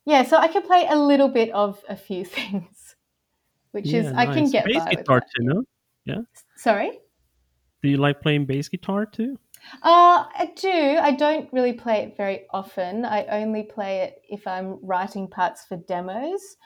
yeah, 0.04 0.22
so 0.24 0.36
I 0.36 0.48
can 0.48 0.62
play 0.62 0.86
a 0.88 0.98
little 0.98 1.28
bit 1.28 1.50
of 1.52 1.82
a 1.88 1.96
few 1.96 2.24
things, 2.38 2.96
which 3.72 3.86
is 3.86 4.04
Yeah, 4.04 4.20
I 4.22 4.26
can 4.26 4.50
get 4.50 4.66
bass 4.66 4.84
guitar 4.90 5.22
too. 5.36 5.66
yeah. 6.04 6.20
Sorry. 6.56 6.90
Do 7.82 7.88
you 7.88 7.96
like 7.96 8.20
playing 8.20 8.46
bass 8.46 8.68
guitar 8.68 9.06
too? 9.06 9.38
Uh, 9.82 10.26
I 10.42 10.52
do. 10.56 10.98
I 11.08 11.12
don't 11.12 11.48
really 11.52 11.72
play 11.72 11.98
it 12.02 12.16
very 12.16 12.46
often. 12.50 13.04
I 13.04 13.24
only 13.40 13.62
play 13.62 14.02
it 14.02 14.20
if 14.28 14.46
I'm 14.46 14.78
writing 14.82 15.28
parts 15.28 15.64
for 15.64 15.76
demos 15.76 16.56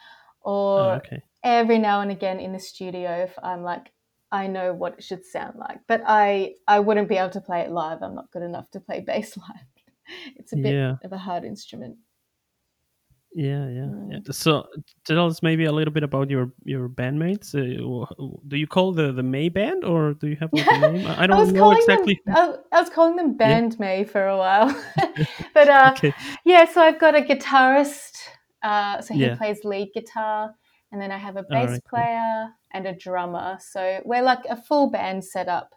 or 0.47 0.81
Oh, 0.81 0.91
okay. 1.05 1.21
every 1.45 1.79
now 1.79 2.01
and 2.01 2.11
again 2.11 2.41
in 2.41 2.53
the 2.53 2.59
studio 2.61 3.11
if 3.25 3.35
I'm 3.43 3.63
like, 3.63 3.93
I 4.33 4.47
know 4.47 4.73
what 4.73 4.95
it 4.99 5.05
should 5.05 5.25
sound 5.25 5.59
like. 5.59 5.79
But 5.87 6.03
I, 6.07 6.55
I 6.67 6.81
wouldn't 6.81 7.09
be 7.09 7.17
able 7.17 7.31
to 7.31 7.41
play 7.41 7.61
it 7.61 7.71
live. 7.71 8.03
I'm 8.03 8.15
not 8.15 8.31
good 8.33 8.43
enough 8.43 8.71
to 8.73 8.81
play 8.81 9.01
bass 9.07 9.37
live. 9.37 9.67
It's 10.37 10.53
a 10.53 10.57
bit 10.57 10.73
Yeah. 10.75 10.97
of 11.05 11.13
a 11.13 11.19
hard 11.19 11.45
instrument. 11.45 11.97
Yeah, 13.35 13.69
yeah, 13.69 13.89
Mm. 13.93 14.13
yeah. 14.13 14.19
So 14.33 14.65
tell 15.05 15.27
us 15.27 15.43
maybe 15.43 15.67
a 15.67 15.73
little 15.73 15.93
bit 15.93 16.03
about 16.03 16.31
your 16.31 16.53
your 16.65 16.89
bandmates. 16.89 17.55
Uh, 17.55 18.07
do 18.49 18.57
you 18.57 18.67
call 18.67 18.93
the 18.93 19.13
the 19.13 19.23
May 19.23 19.51
band 19.51 19.85
or 19.85 20.15
do 20.15 20.27
you 20.29 20.37
have 20.37 20.51
like 20.55 20.67
a 20.71 20.79
name? 20.93 21.07
I 21.07 21.15
I 21.15 21.23
I 21.25 21.27
don't 21.27 21.41
was 21.41 21.53
know 21.53 21.71
exactly. 21.73 22.19
them. 22.25 22.35
I, 22.37 22.77
I 22.77 22.81
was 22.81 22.89
calling 22.89 23.17
them 23.17 23.37
Band 23.37 23.79
May 23.79 24.05
for 24.05 24.27
a 24.27 24.39
while, 24.39 24.69
but 25.55 25.69
uh, 25.69 25.93
okay. 25.97 26.15
yeah. 26.47 26.65
So 26.65 26.81
I've 26.81 26.99
got 26.99 27.15
a 27.15 27.21
guitarist. 27.21 28.17
Uh, 28.63 29.01
so 29.01 29.15
he 29.15 29.21
Yeah. 29.23 29.37
plays 29.37 29.65
lead 29.65 29.91
guitar, 29.95 30.55
and 30.93 31.01
then 31.01 31.11
I 31.13 31.19
have 31.19 31.37
a 31.37 31.43
bass 31.45 31.71
cool. 31.71 31.81
player 31.91 32.55
and 32.73 32.87
a 32.87 32.95
drummer. 32.95 33.59
So 33.61 34.01
we're 34.05 34.23
like 34.23 34.45
a 34.49 34.57
full 34.57 34.91
band 34.91 35.25
setup. 35.25 35.75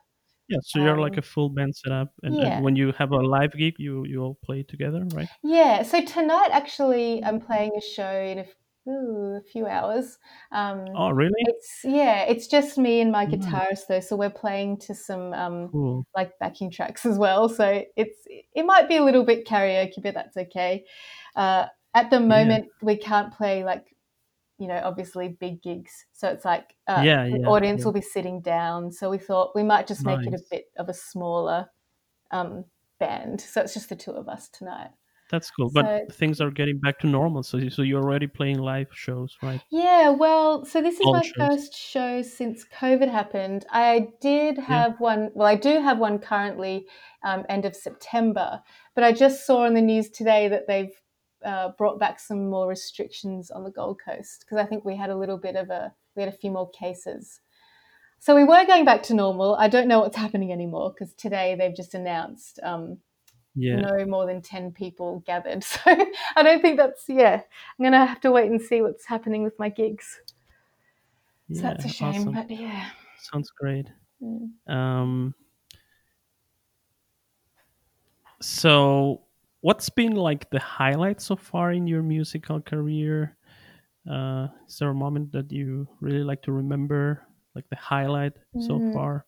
Yeah, 0.48 0.58
so 0.64 0.80
you're 0.80 0.98
like 0.98 1.14
Um, 1.14 1.20
a 1.20 1.22
full 1.22 1.50
band 1.50 1.76
setup, 1.76 2.14
and, 2.24 2.36
yeah. 2.40 2.56
and 2.56 2.64
when 2.64 2.76
you 2.76 2.92
have 2.94 3.12
a 3.12 3.18
live 3.18 3.54
gig, 3.54 3.76
you 3.78 4.04
you 4.06 4.22
all 4.24 4.36
play 4.44 4.64
together, 4.64 5.06
right? 5.14 5.30
Yeah. 5.44 5.84
So 5.84 6.02
tonight, 6.04 6.50
actually, 6.52 7.24
I'm 7.24 7.40
playing 7.40 7.72
a 7.78 7.82
show 7.82 8.12
in 8.12 8.40
a 8.40 8.46
ooh, 8.90 9.36
a 9.38 9.42
few 9.52 9.68
hours. 9.68 10.18
Um, 10.52 10.86
Oh, 10.96 11.12
really? 11.12 11.32
it's 11.38 11.82
yeah, 11.84 12.24
it's 12.24 12.48
just 12.48 12.78
me 12.78 13.02
and 13.02 13.12
my 13.12 13.26
guitarist 13.26 13.88
though, 13.88 14.00
so 14.00 14.16
we're 14.16 14.30
playing 14.30 14.78
to 14.80 14.96
some 14.96 15.34
um, 15.34 15.70
Cool. 15.72 16.06
like 16.16 16.32
backing 16.40 16.72
tracks 16.72 17.06
as 17.06 17.18
well. 17.18 17.50
So 17.50 17.84
it's 17.96 18.18
it 18.28 18.66
might 18.66 18.88
be 18.90 18.98
a 18.98 19.04
little 19.04 19.24
bit 19.26 19.48
karaoke, 19.48 20.02
but 20.02 20.16
that's 20.16 20.38
okay. 20.38 20.86
Uh, 21.36 21.68
at 21.94 22.10
the 22.10 22.20
moment, 22.20 22.68
we 22.82 22.96
can't 22.98 23.34
play 23.34 23.64
like 23.64 23.86
you 24.58 24.68
know 24.68 24.82
obviously 24.84 25.30
big 25.30 25.62
gigs, 25.62 26.06
so 26.14 26.28
it's 26.30 26.46
like 26.46 26.76
uh, 26.88 27.02
Yeah, 27.04 27.24
the 27.26 27.40
yeah, 27.42 27.48
audience 27.48 27.80
yeah. 27.82 27.86
will 27.86 27.94
be 27.94 28.02
sitting 28.02 28.42
down. 28.42 28.92
So 28.92 29.10
we 29.10 29.18
thought 29.18 29.52
we 29.56 29.64
might 29.64 29.88
just 29.88 30.06
make 30.06 30.26
it 30.26 30.34
a 30.34 30.40
bit 30.52 30.66
of 30.78 30.90
a 30.90 30.94
smaller 30.94 31.68
um, 32.32 32.66
band. 33.00 33.42
So 33.42 33.62
it's 33.62 33.74
just 33.74 33.90
the 33.90 33.96
two 33.96 34.12
of 34.12 34.28
us 34.28 34.50
tonight. 34.50 34.90
That's 35.32 35.52
cool. 35.52 35.70
So- 35.70 35.84
But 35.84 36.12
things 36.14 36.42
are 36.42 36.50
getting 36.50 36.80
back 36.80 36.98
to 37.00 37.08
normal. 37.08 37.44
So, 37.44 37.70
so 37.70 37.84
you're 37.84 38.02
already 38.02 38.26
playing 38.26 38.58
live 38.60 38.88
shows, 38.92 39.38
right? 39.44 39.62
Yeah, 39.70 40.10
well, 40.10 40.66
so 40.66 40.82
this 40.82 40.96
is 40.96 41.06
All 41.06 41.14
my 41.14 41.22
shows. 41.22 41.34
first 41.38 41.78
show 41.78 42.22
since 42.24 42.66
COVID 42.76 43.10
happened. 43.12 43.66
I 43.70 44.08
did 44.22 44.58
have 44.58 45.00
one, 45.00 45.30
well, 45.36 45.48
I 45.48 45.54
do 45.56 45.80
have 45.82 46.00
one 46.00 46.18
currently, 46.18 46.88
um, 47.24 47.46
end 47.48 47.66
of 47.66 47.76
September, 47.76 48.62
but 48.96 49.04
I 49.04 49.12
just 49.12 49.46
saw 49.46 49.66
on 49.66 49.76
the 49.76 49.82
news 49.82 50.10
today 50.10 50.48
that 50.48 50.66
they've 50.68 51.00
uh, 51.46 51.70
brought 51.78 52.00
back 52.00 52.20
some 52.20 52.50
more 52.50 52.68
restrictions 52.68 53.52
on 53.52 53.64
the 53.64 53.72
Gold 53.72 54.00
Coast 54.04 54.42
because 54.42 54.58
I 54.64 54.68
think 54.68 54.86
we 54.86 54.96
had 54.96 55.10
a 55.10 55.16
little 55.18 55.38
bit 55.38 55.56
of 55.56 55.70
a, 55.70 55.94
we 56.16 56.24
had 56.24 56.34
a 56.34 56.38
few 56.38 56.52
more 56.52 56.70
cases. 56.72 57.42
So 58.20 58.36
we 58.36 58.44
were 58.44 58.66
going 58.66 58.84
back 58.86 59.04
to 59.04 59.14
normal. 59.14 59.56
I 59.56 59.70
don't 59.70 59.88
know 59.88 60.00
what's 60.02 60.18
happening 60.18 60.52
anymore 60.52 60.92
because 60.92 61.14
today 61.14 61.56
they've 61.58 61.76
just 61.76 61.94
announced 61.94 62.60
um, 62.64 62.98
Yeah. 63.56 63.80
no 63.80 64.06
more 64.06 64.26
than 64.26 64.42
10 64.42 64.72
people 64.74 65.24
gathered. 65.26 65.64
So 65.74 65.80
I 66.36 66.44
don't 66.44 66.62
think 66.62 66.78
that's, 66.78 67.06
yeah, 67.08 67.36
I'm 67.42 67.84
going 67.84 67.94
to 67.94 68.06
have 68.06 68.20
to 68.22 68.32
wait 68.32 68.52
and 68.52 68.62
see 68.62 68.82
what's 68.82 69.06
happening 69.06 69.44
with 69.44 69.58
my 69.58 69.70
gigs. 69.70 70.20
So 71.54 71.62
yeah. 71.62 71.62
that's 71.62 71.86
a 71.86 71.90
shame, 71.90 72.10
awesome. 72.10 72.34
but 72.34 72.52
yeah. 72.52 72.90
Sounds 73.18 73.52
great. 73.52 73.88
Mm. 74.22 74.50
Um, 74.68 75.34
so, 78.42 79.22
what's 79.62 79.90
been 79.90 80.16
like 80.16 80.50
the 80.52 80.60
highlight 80.60 81.22
so 81.22 81.36
far 81.36 81.72
in 81.72 81.88
your 81.88 82.04
musical 82.04 82.62
career? 82.62 83.38
Uh, 84.10 84.50
is 84.68 84.80
there 84.80 84.90
a 84.90 84.96
moment 84.96 85.34
that 85.34 85.52
you 85.52 85.88
really 86.02 86.24
like 86.24 86.44
to 86.44 86.52
remember, 86.54 87.28
like 87.56 87.70
the 87.70 87.78
highlight 87.78 88.34
so 88.58 88.80
Mm. 88.80 88.94
far? 88.94 89.26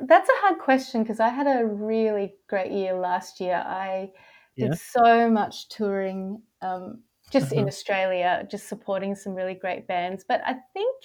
That's 0.00 0.28
a 0.28 0.40
hard 0.40 0.58
question 0.58 1.02
because 1.02 1.20
I 1.20 1.28
had 1.28 1.46
a 1.46 1.66
really 1.66 2.36
great 2.48 2.72
year 2.72 2.94
last 2.94 3.40
year. 3.40 3.62
I 3.64 4.12
did 4.58 4.74
Yeah. 4.74 4.76
so 4.76 5.30
much 5.30 5.68
touring 5.68 6.42
um, 6.62 7.04
just 7.30 7.52
in 7.52 7.66
Uh-huh. 7.66 7.68
Australia, 7.68 8.46
just 8.50 8.68
supporting 8.68 9.14
some 9.14 9.34
really 9.34 9.54
great 9.54 9.86
bands. 9.86 10.24
But 10.26 10.40
I 10.46 10.54
think 10.72 10.96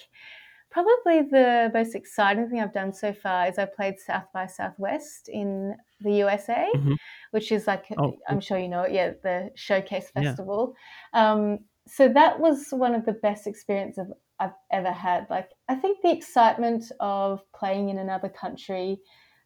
probably 0.70 1.22
the 1.22 1.70
most 1.72 1.94
exciting 1.94 2.48
thing 2.48 2.60
I've 2.60 2.72
done 2.72 2.92
so 2.92 3.12
far 3.12 3.46
is 3.48 3.58
I 3.58 3.64
played 3.66 3.98
South 3.98 4.26
by 4.32 4.46
Southwest 4.46 5.28
in 5.28 5.76
the 6.00 6.12
USA, 6.16 6.70
Mhm. 6.74 6.96
which 7.30 7.50
is 7.52 7.66
like, 7.66 7.86
Oh, 7.96 8.18
I'm 8.28 8.40
sure 8.40 8.58
you 8.58 8.68
know 8.68 8.82
it, 8.82 8.92
yeah, 8.92 9.10
the 9.22 9.50
Showcase 9.54 10.10
Yeah. 10.14 10.34
Festival. 10.34 10.74
Um, 11.12 11.60
so 11.86 12.08
that 12.08 12.38
was 12.38 12.68
one 12.70 12.94
of 12.94 13.06
the 13.06 13.12
best 13.14 13.46
experiences 13.46 14.12
I've 14.38 14.52
ever 14.70 14.92
had. 14.92 15.28
Like, 15.30 15.50
I 15.68 15.74
think 15.74 16.02
the 16.02 16.12
excitement 16.12 16.84
of 17.00 17.40
playing 17.52 17.88
in 17.88 17.98
another 17.98 18.28
country 18.28 19.00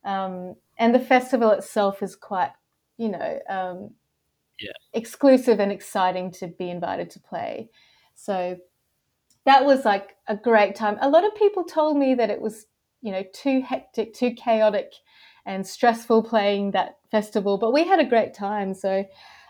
um, 0.04 0.56
and 0.78 0.94
the 0.94 1.00
festival 1.00 1.50
itself 1.52 2.02
is 2.02 2.16
quite, 2.16 2.52
you 2.98 3.08
know, 3.08 3.40
um, 3.48 3.94
Yeah. 4.60 4.72
exclusive 4.92 5.60
and 5.60 5.72
exciting 5.72 6.30
to 6.32 6.48
be 6.48 6.70
invited 6.70 7.10
to 7.10 7.20
play. 7.20 7.70
So 8.14 8.58
that 9.46 9.64
was 9.64 9.84
like 9.84 10.10
a 10.28 10.36
great 10.36 10.74
time. 10.74 10.98
A 11.00 11.08
lot 11.08 11.24
of 11.24 11.34
people 11.34 11.64
told 11.64 11.96
me 11.96 12.14
that 12.14 12.30
it 12.30 12.40
was, 12.40 12.66
you 13.00 13.12
know, 13.12 13.24
too 13.34 13.60
hectic, 13.62 14.14
too 14.14 14.32
chaotic, 14.32 14.92
and 15.44 15.66
stressful 15.66 16.22
playing 16.22 16.70
that 16.70 16.98
festival, 17.10 17.58
but 17.58 17.72
we 17.72 17.84
had 17.84 17.98
a 17.98 18.04
great 18.04 18.34
time. 18.34 18.74
So, 18.74 19.04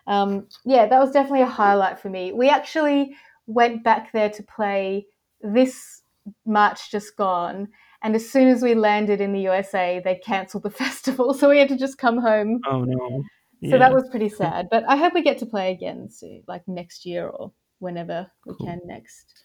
um, 0.06 0.48
yeah, 0.64 0.86
that 0.86 0.98
was 0.98 1.10
definitely 1.10 1.42
a 1.42 1.46
highlight 1.46 1.98
for 1.98 2.08
me. 2.08 2.32
We 2.32 2.48
actually 2.48 3.14
went 3.46 3.84
back 3.84 4.12
there 4.12 4.30
to 4.30 4.42
play 4.42 5.06
this 5.40 6.02
March 6.46 6.90
just 6.90 7.16
gone. 7.16 7.68
And 8.02 8.16
as 8.16 8.28
soon 8.28 8.48
as 8.48 8.62
we 8.62 8.74
landed 8.74 9.20
in 9.20 9.32
the 9.32 9.40
USA, 9.40 10.00
they 10.02 10.16
cancelled 10.16 10.62
the 10.62 10.70
festival. 10.84 11.34
So 11.34 11.48
we 11.50 11.58
had 11.58 11.68
to 11.68 11.76
just 11.76 11.98
come 11.98 12.18
home. 12.18 12.60
Oh 12.68 12.84
no. 12.84 13.22
So 13.70 13.78
that 13.78 13.92
was 13.92 14.08
pretty 14.10 14.28
sad. 14.28 14.68
But 14.70 14.84
I 14.88 14.96
hope 14.96 15.14
we 15.14 15.22
get 15.22 15.38
to 15.38 15.46
play 15.46 15.70
again 15.72 16.08
soon, 16.10 16.42
like 16.48 16.66
next 16.66 17.06
year 17.06 17.28
or 17.28 17.52
whenever 17.78 18.30
we 18.46 18.54
Cool. 18.54 18.66
can 18.66 18.80
next. 18.86 19.44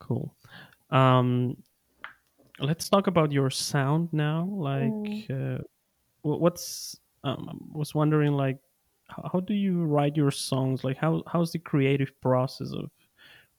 Cool. 0.00 0.34
Um, 0.90 1.56
let's 2.58 2.88
talk 2.88 3.06
about 3.06 3.32
your 3.32 3.50
sound 3.50 4.12
now. 4.12 4.44
Like, 4.44 5.28
Mm. 5.30 5.58
uh, 5.58 5.62
what's 6.22 6.98
um, 7.24 7.70
I 7.74 7.78
was 7.78 7.94
wondering, 7.94 8.32
like, 8.32 8.58
how, 9.08 9.40
do 9.40 9.54
you 9.54 9.84
write 9.84 10.16
your 10.16 10.30
songs? 10.30 10.84
Like, 10.84 10.96
how 10.96 11.22
how's 11.26 11.52
the 11.52 11.58
creative 11.58 12.12
process 12.20 12.72
of 12.72 12.90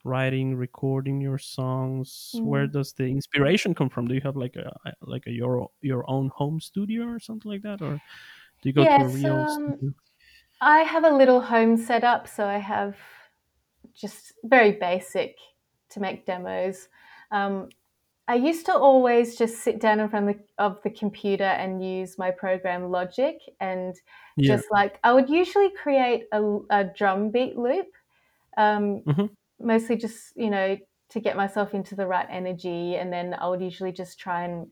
writing, 0.04 0.56
recording 0.56 1.20
your 1.20 1.38
songs? 1.38 2.40
Where 2.42 2.66
Mm. 2.66 2.72
does 2.72 2.92
the 2.94 3.04
inspiration 3.04 3.74
come 3.74 3.90
from? 3.90 4.08
Do 4.08 4.14
you 4.14 4.22
have 4.22 4.36
like 4.36 4.56
a 4.56 4.72
like 5.02 5.26
a 5.26 5.30
your 5.32 5.70
your 5.80 6.08
own 6.10 6.30
home 6.34 6.60
studio 6.60 7.06
or 7.06 7.20
something 7.20 7.50
like 7.50 7.62
that, 7.62 7.82
or 7.82 8.00
do 8.62 8.68
you 8.68 8.72
go 8.72 8.84
to 8.84 9.02
a 9.02 9.08
real 9.08 9.40
um, 9.40 9.46
studio? 9.46 9.92
I 10.60 10.80
have 10.80 11.04
a 11.04 11.10
little 11.10 11.40
home 11.40 11.76
setup, 11.76 12.28
so 12.28 12.46
I 12.46 12.58
have 12.58 12.96
just 13.94 14.32
very 14.44 14.72
basic 14.72 15.36
to 15.92 16.00
make 16.00 16.26
demos. 16.26 16.88
Um, 17.30 17.70
I 18.28 18.36
used 18.36 18.66
to 18.66 18.74
always 18.74 19.36
just 19.36 19.58
sit 19.62 19.80
down 19.80 20.00
in 20.00 20.08
front 20.08 20.30
of 20.30 20.36
the, 20.36 20.44
of 20.64 20.82
the 20.82 20.90
computer 20.90 21.44
and 21.44 21.84
use 21.84 22.18
my 22.18 22.30
program 22.30 22.90
Logic, 22.90 23.36
and 23.60 23.94
Yeah. 24.36 24.56
just 24.56 24.64
like 24.70 24.98
I 25.04 25.12
would 25.12 25.28
usually 25.28 25.70
create 25.70 26.26
a, 26.32 26.42
a 26.70 26.84
drum 26.84 27.30
beat 27.30 27.56
loop, 27.58 27.88
um, 28.56 29.04
Mhm. 29.04 29.36
mostly 29.60 29.96
just 29.96 30.36
you 30.36 30.50
know 30.50 30.78
to 31.10 31.20
get 31.20 31.36
myself 31.36 31.74
into 31.74 31.94
the 31.94 32.06
right 32.06 32.26
energy, 32.30 32.96
and 32.96 33.12
then 33.12 33.34
I 33.34 33.48
would 33.48 33.60
usually 33.60 33.92
just 33.92 34.18
try 34.18 34.44
and 34.44 34.68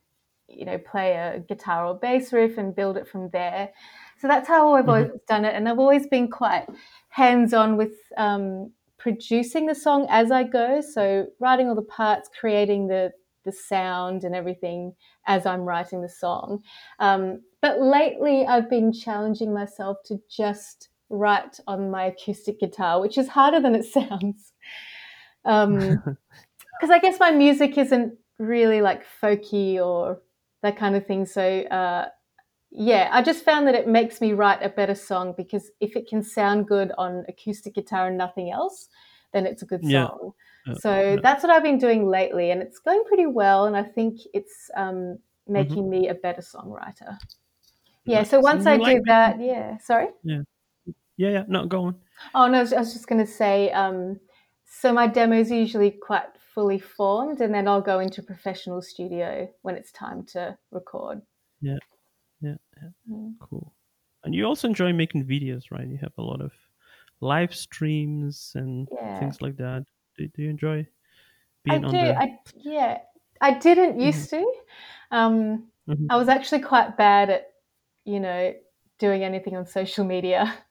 you 0.49 0.65
know 0.65 0.79
play 0.79 1.13
a 1.15 1.41
guitar 1.41 1.87
or 1.87 1.95
bass 1.99 2.33
riff 2.33 2.59
and 2.59 2.75
build 2.75 2.97
it 2.97 3.09
from 3.09 3.31
there. 3.31 3.73
So 4.19 4.29
that's 4.29 4.49
how 4.49 4.75
I've 4.75 4.89
Mhm. 4.89 4.89
always 4.89 5.11
done 5.29 5.45
it, 5.45 5.55
and 5.55 5.69
I've 5.69 5.79
always 5.79 6.07
been 6.07 6.31
quite 6.31 6.67
hands 7.09 7.53
on 7.55 7.77
with 7.77 7.95
um, 8.17 8.73
producing 9.01 9.67
the 9.67 9.75
song 9.75 10.07
as 10.11 10.31
I 10.31 10.45
go. 10.45 10.81
So 10.81 11.27
writing 11.41 11.69
all 11.69 11.75
the 11.75 11.83
parts, 11.83 12.31
creating 12.39 12.87
the 12.87 13.13
the 13.47 13.53
sound 13.53 14.23
and 14.25 14.35
everything 14.35 14.95
as 15.27 15.47
I'm 15.47 15.63
writing 15.63 16.03
the 16.03 16.11
song. 16.11 16.63
Um, 16.99 17.41
but 17.63 17.81
lately, 17.81 18.47
I've 18.47 18.69
been 18.69 18.93
challenging 18.93 19.53
myself 19.53 19.97
to 20.07 20.21
just 20.29 20.91
write 21.09 21.59
on 21.67 21.91
my 21.91 22.05
acoustic 22.05 22.61
guitar, 22.61 23.01
which 23.01 23.17
is 23.17 23.29
harder 23.29 23.59
than 23.61 23.75
it 23.75 23.85
sounds. 23.99 24.53
Because 26.81 26.95
I 26.95 26.99
guess 26.99 27.21
my 27.21 27.31
music 27.31 27.77
isn't 27.77 28.15
really 28.39 28.81
like 28.81 29.03
folky 29.23 29.77
or 29.79 30.23
that 30.63 30.79
kind 30.79 30.97
of 30.97 31.07
thing. 31.07 31.27
So, 31.27 31.43
uh, 31.43 32.09
yeah, 32.71 33.09
I 33.13 33.23
just 33.23 33.45
found 33.45 33.67
that 33.67 33.75
it 33.75 33.89
makes 33.89 34.21
me 34.21 34.33
write 34.33 34.63
a 34.63 34.69
better 34.69 34.95
song 34.95 35.35
because 35.37 35.71
if 35.81 35.97
it 35.97 36.09
can 36.09 36.23
sound 36.23 36.69
good 36.69 36.93
on 36.99 37.25
acoustic 37.29 37.75
guitar 37.75 38.09
and 38.09 38.17
nothing 38.19 38.51
else, 38.51 38.89
then 39.33 39.47
it's 39.47 39.63
a 39.63 39.67
good 39.67 39.85
Yeah. 39.85 40.07
song. 40.07 40.33
Yeah, 40.67 40.75
So 40.75 40.91
yeah. 41.15 41.21
that's 41.23 41.43
what 41.43 41.51
I've 41.51 41.63
been 41.63 41.79
doing 41.79 42.07
lately, 42.07 42.51
and 42.51 42.63
it's 42.63 42.79
going 42.79 43.03
pretty 43.07 43.27
well. 43.27 43.67
And 43.67 43.77
I 43.77 43.83
think 43.83 44.21
it's 44.35 44.71
um, 44.77 45.19
Mm-hmm. 45.51 45.53
making 45.53 45.91
me 45.91 46.09
a 46.09 46.15
better 46.15 46.43
songwriter. 46.43 47.19
Yeah. 48.05 48.23
So 48.23 48.41
once 48.41 48.67
I 48.67 48.77
like 48.77 48.97
do 48.97 49.03
that, 49.07 49.41
yeah. 49.41 49.79
Sorry. 49.79 50.09
Yeah, 51.17 51.31
yeah. 51.31 51.45
No, 51.49 51.67
go 51.67 51.85
on. 51.85 51.95
Oh 52.35 52.47
no, 52.49 52.59
I 52.59 52.61
was 52.63 52.73
I 52.73 52.79
was 52.79 52.93
just 52.93 53.07
going 53.09 53.25
to 53.25 53.31
say. 53.31 53.71
Um, 53.73 54.21
so 54.65 54.93
my 54.93 55.07
demos 55.07 55.51
are 55.51 55.57
usually 55.57 55.91
quite 55.91 56.29
fully 56.55 56.79
formed, 56.79 57.41
and 57.41 57.53
then 57.53 57.67
I'll 57.69 57.81
go 57.83 57.99
into 58.01 58.23
professional 58.23 58.81
studio 58.83 59.49
when 59.63 59.75
it's 59.77 59.93
time 59.93 60.25
to 60.27 60.57
record. 60.71 61.23
Yeah, 61.61 61.79
yeah, 62.41 62.57
yeah. 62.81 62.91
Mm. 63.09 63.41
Cool. 63.41 63.75
And 64.25 64.35
you 64.35 64.45
also 64.45 64.69
enjoy 64.69 64.93
making 64.93 65.27
videos, 65.27 65.71
right? 65.71 65.87
You 65.89 65.99
have 65.99 66.13
a 66.19 66.23
lot 66.23 66.41
of 66.41 66.53
live 67.21 67.55
streams 67.55 68.53
and 68.55 68.89
Yeah. 68.91 69.11
things 69.17 69.41
like 69.43 69.57
that. 69.57 69.87
Do, 70.17 70.29
do 70.29 70.43
you 70.43 70.51
enjoy 70.51 70.87
I 71.69 71.79
being 71.79 71.85
do. 71.89 71.97
on 71.97 71.99
the? 71.99 72.19
I 72.19 72.39
yeah. 72.55 73.01
I 73.41 73.55
didn't 73.59 73.99
Mhm. 74.01 74.01
used 74.01 74.31
to. 74.31 74.53
Um, 75.11 75.71
Mhm. 75.87 76.11
I 76.11 76.17
was 76.17 76.29
actually 76.29 76.63
quite 76.63 76.97
bad 76.97 77.31
at, 77.31 77.47
you 78.05 78.21
know, 78.21 78.55
doing 78.99 79.25
anything 79.25 79.57
on 79.57 79.67
social 79.67 80.05
media. 80.05 80.55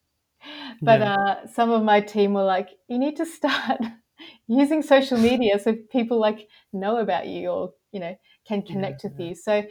But 0.86 1.02
Yeah. 1.02 1.04
uh, 1.04 1.48
some 1.48 1.72
of 1.72 1.84
my 1.84 2.02
team 2.02 2.34
were 2.34 2.44
like, 2.44 2.70
"You 2.88 3.00
need 3.00 3.18
to 3.18 3.26
start 3.26 3.82
using 4.48 4.82
social 4.82 5.18
media 5.20 5.60
so 5.60 5.76
people 5.92 6.20
like 6.20 6.50
know 6.74 6.98
about 6.98 7.28
you 7.28 7.50
or 7.50 7.74
you 7.92 8.00
know 8.00 8.16
can 8.48 8.64
Yeah, 8.70 8.72
connect 8.72 9.04
with 9.04 9.16
yeah. 9.18 9.20
you." 9.20 9.36
So 9.36 9.64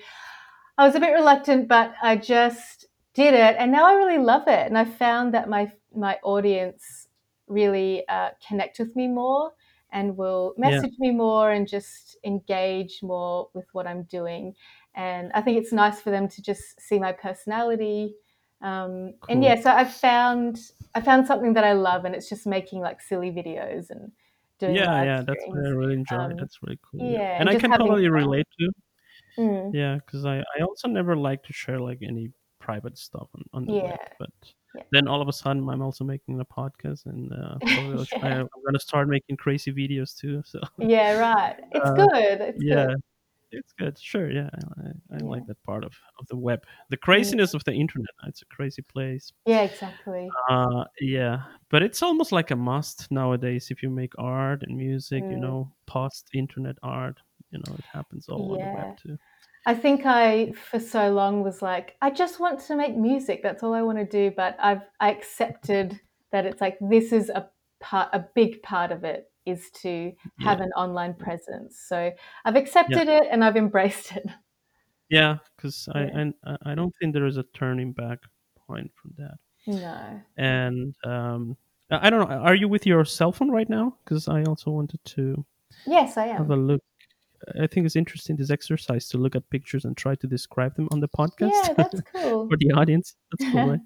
I 0.79 0.87
was 0.87 0.95
a 0.95 1.01
bit 1.01 1.13
reluctant, 1.13 1.69
but 1.69 1.93
I 2.01 2.17
just 2.17 2.87
did 3.13 3.35
it, 3.35 3.57
and 3.59 3.73
now 3.73 3.87
I 3.87 3.95
really 3.95 4.23
love 4.23 4.45
it. 4.47 4.67
And 4.67 4.79
I 4.79 4.85
found 4.85 5.35
that 5.35 5.49
my 5.49 5.73
my 5.95 6.19
audience 6.23 7.09
really 7.49 8.07
uh, 8.09 8.31
connect 8.47 8.79
with 8.79 8.95
me 8.95 9.09
more 9.09 9.53
and 9.91 10.17
will 10.17 10.55
message 10.57 10.93
yeah. 10.99 11.11
me 11.11 11.11
more 11.11 11.51
and 11.51 11.67
just 11.67 12.19
engage 12.25 13.01
more 13.03 13.49
with 13.55 13.65
what 13.73 13.87
I'm 13.87 14.03
doing. 14.05 14.55
And 14.95 15.33
I 15.35 15.41
think 15.41 15.59
it's 15.59 15.73
nice 15.73 16.01
for 16.01 16.11
them 16.11 16.29
to 16.29 16.43
just 16.43 16.81
see 16.81 16.99
my 16.99 17.13
personality. 17.13 18.15
Um, 18.61 19.15
cool. 19.21 19.31
And 19.31 19.43
yeah, 19.43 19.61
so 19.61 19.71
I 19.71 19.85
found 19.85 20.61
I 20.95 21.01
found 21.01 21.27
something 21.27 21.55
that 21.55 21.65
I 21.65 21.73
love, 21.73 22.05
and 22.05 22.15
it's 22.15 22.29
just 22.29 22.47
making 22.47 22.81
like 22.81 23.01
silly 23.01 23.31
videos 23.31 23.91
and 23.91 24.13
doing. 24.59 24.77
Yeah, 24.77 25.03
yeah, 25.03 25.23
that's 25.27 25.45
what 25.47 25.59
I 25.67 25.71
really 25.71 25.95
enjoy. 25.95 26.17
Um, 26.17 26.37
that's 26.37 26.59
really 26.63 26.79
cool. 26.89 27.01
Yeah, 27.01 27.19
yeah. 27.19 27.41
and, 27.41 27.49
and 27.49 27.57
I 27.57 27.61
can 27.61 27.71
totally 27.71 28.05
fun. 28.05 28.13
relate 28.13 28.47
to. 28.61 28.71
Mm. 29.39 29.75
Yeah, 29.75 29.97
because 29.97 30.25
I 30.25 30.39
I 30.39 30.63
also 30.63 30.89
never 30.89 31.17
like 31.17 31.45
to 31.45 31.53
share 31.53 31.79
like 31.79 31.99
any 32.03 32.33
private 32.61 32.99
stuff 32.99 33.29
on, 33.35 33.43
on 33.53 33.65
the 33.67 33.75
yeah. 33.75 33.83
web, 33.83 33.99
but 34.19 34.31
yeah. 34.75 34.83
then 34.93 35.09
all 35.09 35.23
of 35.23 35.29
a 35.29 35.33
sudden 35.33 35.69
I'm 35.69 35.83
also 35.83 36.05
making 36.05 36.41
a 36.41 36.45
podcast 36.45 37.07
and 37.07 37.33
uh, 37.33 37.57
yeah. 37.63 38.19
I, 38.23 38.29
am 38.41 38.49
gonna 38.67 38.81
start 38.81 39.09
making 39.09 39.37
crazy 39.37 39.73
videos 39.73 40.17
too. 40.17 40.43
So 40.53 40.61
yeah, 40.79 41.19
right. 41.19 41.57
It's 41.73 41.87
uh, 41.89 41.95
good. 41.95 42.41
It's 42.41 42.59
yeah. 42.63 42.87
Good. 42.87 43.03
It's 43.51 43.73
good, 43.79 43.99
sure. 43.99 44.31
Yeah, 44.31 44.51
I, 44.53 45.17
I 45.17 45.19
like 45.21 45.47
that 45.47 45.63
part 45.63 45.83
of, 45.83 45.93
of 46.21 46.27
the 46.29 46.37
web, 46.37 46.61
the 46.91 46.99
craziness 46.99 47.55
of 47.55 47.65
the 47.65 47.73
internet. 47.73 48.11
It's 48.27 48.43
a 48.43 48.47
crazy 48.47 48.83
place. 48.83 49.33
Yeah, 49.47 49.63
exactly. 49.63 50.29
Uh, 50.51 50.85
yeah, 51.01 51.45
but 51.71 51.83
it's 51.83 52.03
almost 52.03 52.31
like 52.31 52.51
a 52.51 52.57
must 52.57 53.11
nowadays. 53.11 53.69
If 53.71 53.83
you 53.83 53.89
make 53.89 54.13
art 54.19 54.65
and 54.65 54.77
music, 54.77 55.25
mm. 55.25 55.31
you 55.31 55.39
know, 55.39 55.73
post 55.87 56.29
internet 56.35 56.77
art, 56.83 57.21
you 57.51 57.59
know, 57.59 57.75
it 57.75 57.85
happens 57.93 58.29
all 58.29 58.53
on 58.53 58.59
the 58.59 58.75
web 58.75 58.99
too. 58.99 59.19
I 59.67 59.75
think 59.75 60.07
I, 60.07 60.53
for 60.53 60.81
so 60.81 61.11
long, 61.11 61.43
was 61.43 61.61
like, 61.61 61.97
I 62.01 62.11
just 62.11 62.41
want 62.41 62.61
to 62.61 62.77
make 62.77 62.97
music. 62.97 63.43
That's 63.43 63.63
all 63.63 63.75
I 63.75 63.83
want 63.83 63.99
to 63.99 64.05
do. 64.05 64.33
But 64.35 64.57
I've 64.61 64.83
I 65.01 65.11
accepted 65.11 66.01
that 66.33 66.47
it's 66.47 66.61
like 66.61 66.79
this 66.81 67.13
is 67.13 67.29
a 67.29 67.49
part, 67.81 68.09
a 68.13 68.25
big 68.35 68.63
part 68.63 68.93
of 68.93 69.05
it 69.05 69.31
is 69.45 69.71
to 69.83 70.13
have 70.41 70.59
yeah. 70.59 70.65
an 70.65 70.73
online 70.73 71.15
presence. 71.15 71.83
So 71.87 72.11
I've 72.45 72.57
accepted 72.57 73.09
yeah. 73.09 73.19
it 73.19 73.29
and 73.31 73.45
I've 73.45 73.57
embraced 73.57 74.13
it. 74.13 74.27
Yeah, 75.11 75.39
because 75.57 75.89
yeah. 75.95 76.03
I, 76.47 76.51
I 76.53 76.57
I 76.73 76.75
don't 76.75 76.93
think 77.01 77.15
there 77.15 77.25
is 77.25 77.39
a 77.39 77.45
turning 77.55 77.93
back 77.93 78.19
point 78.67 78.91
from 78.95 79.15
that. 79.17 79.39
No. 79.67 80.21
And 80.37 80.95
um, 81.03 81.57
I 81.91 82.11
don't 82.11 82.29
know. 82.29 82.37
Are 82.37 82.55
you 82.55 82.69
with 82.69 82.85
your 82.85 83.07
cell 83.07 83.33
phone 83.33 83.51
right 83.51 83.71
now? 83.71 83.97
Because 84.05 84.29
I 84.29 84.43
also 84.43 84.71
wanted 84.71 85.03
to. 85.17 85.47
Yes, 85.87 86.19
I 86.19 86.27
am. 86.27 86.37
Have 86.37 86.51
a 86.51 86.57
look 86.57 86.83
I 87.61 87.67
think 87.67 87.87
it's 87.87 87.97
interesting 87.97 88.37
this 88.37 88.51
exercise 88.51 89.09
to 89.09 89.19
look 89.19 89.37
at 89.37 89.49
pictures 89.51 89.85
and 89.85 89.97
try 89.97 90.15
to 90.17 90.27
describe 90.27 90.75
them 90.75 90.89
on 90.91 91.01
the 91.01 91.09
podcast. 91.09 91.53
Yeah, 91.53 91.73
that's 91.77 92.01
cool 92.15 92.49
for 92.49 92.57
the 92.57 92.73
audience. 92.73 93.15
That's 93.31 93.53
cool, 93.53 93.69
right? 93.71 93.81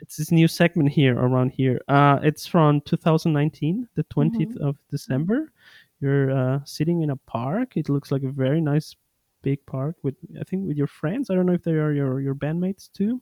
It's 0.00 0.16
this 0.16 0.30
new 0.30 0.48
segment 0.48 0.90
here 0.90 1.18
around 1.18 1.50
here. 1.50 1.80
Uh, 1.88 2.18
it's 2.22 2.46
from 2.46 2.80
2019, 2.82 3.88
the 3.94 4.04
20th 4.04 4.32
mm-hmm. 4.32 4.64
of 4.64 4.76
December. 4.90 5.52
You're 6.00 6.30
uh, 6.30 6.60
sitting 6.64 7.02
in 7.02 7.10
a 7.10 7.16
park. 7.16 7.76
It 7.76 7.88
looks 7.88 8.10
like 8.10 8.22
a 8.22 8.30
very 8.30 8.60
nice 8.60 8.96
big 9.42 9.64
park 9.66 9.96
with 10.02 10.16
I 10.38 10.44
think 10.44 10.66
with 10.66 10.76
your 10.76 10.86
friends. 10.86 11.30
I 11.30 11.34
don't 11.34 11.46
know 11.46 11.52
if 11.52 11.62
they 11.62 11.72
are 11.72 11.92
your 11.92 12.20
your 12.20 12.34
bandmates 12.34 12.90
too. 12.92 13.20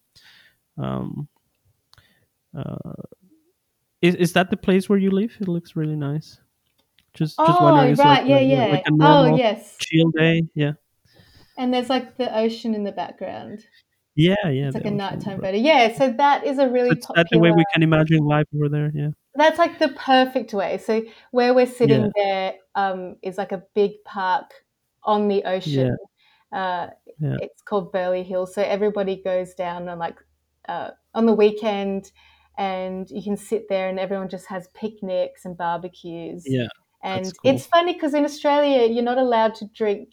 Um, 0.76 1.28
uh, 2.56 3.02
is 4.00 4.14
is 4.14 4.32
that 4.34 4.50
the 4.50 4.56
place 4.56 4.88
where 4.88 4.98
you 4.98 5.10
live? 5.10 5.36
It 5.40 5.48
looks 5.48 5.74
really 5.74 5.96
nice. 5.96 6.40
Just 7.14 7.34
oh, 7.38 7.46
just 7.46 7.60
wondering. 7.60 7.94
right, 7.96 8.20
like 8.20 8.28
yeah, 8.28 8.40
yeah. 8.40 8.66
Like 8.66 8.84
oh, 9.00 9.36
yes. 9.36 9.76
Chill 9.78 10.10
day, 10.10 10.42
yeah. 10.54 10.72
And 11.56 11.74
there's 11.74 11.90
like 11.90 12.16
the 12.16 12.36
ocean 12.36 12.74
in 12.74 12.84
the 12.84 12.92
background. 12.92 13.64
Yeah, 14.14 14.34
yeah. 14.48 14.66
It's 14.66 14.74
like 14.74 14.84
a 14.84 14.90
nighttime 14.90 15.40
photo. 15.40 15.56
Yeah, 15.56 15.96
so 15.96 16.12
that 16.12 16.44
is 16.44 16.58
a 16.58 16.68
really 16.68 16.90
so 16.90 16.96
popular. 16.96 17.14
That's 17.16 17.30
the 17.30 17.38
way 17.38 17.50
we 17.52 17.64
can 17.72 17.82
imagine 17.82 18.24
life 18.24 18.46
over 18.54 18.68
there. 18.68 18.90
Yeah. 18.92 19.10
That's 19.36 19.58
like 19.58 19.78
the 19.78 19.90
perfect 19.90 20.52
way. 20.52 20.78
So 20.78 21.02
where 21.30 21.54
we're 21.54 21.66
sitting 21.66 22.04
yeah. 22.04 22.10
there 22.16 22.54
um, 22.74 23.16
is 23.22 23.38
like 23.38 23.52
a 23.52 23.62
big 23.74 23.92
park 24.04 24.50
on 25.04 25.28
the 25.28 25.44
ocean. 25.44 25.96
Yeah. 26.52 26.58
Uh, 26.58 26.90
yeah. 27.20 27.36
It's 27.40 27.62
called 27.62 27.92
Burleigh 27.92 28.24
Hill. 28.24 28.46
So 28.46 28.60
everybody 28.62 29.22
goes 29.22 29.54
down 29.54 29.88
on 29.88 30.00
like 30.00 30.16
uh, 30.68 30.90
on 31.14 31.26
the 31.26 31.34
weekend, 31.34 32.10
and 32.58 33.08
you 33.10 33.22
can 33.22 33.36
sit 33.36 33.68
there, 33.68 33.88
and 33.88 34.00
everyone 34.00 34.28
just 34.28 34.46
has 34.46 34.66
picnics 34.74 35.44
and 35.44 35.56
barbecues. 35.56 36.42
Yeah. 36.44 36.66
And 37.02 37.24
cool. 37.24 37.54
it's 37.54 37.66
funny 37.66 37.92
because 37.94 38.14
in 38.14 38.24
Australia, 38.24 38.86
you're 38.86 39.04
not 39.04 39.18
allowed 39.18 39.54
to 39.56 39.66
drink 39.66 40.10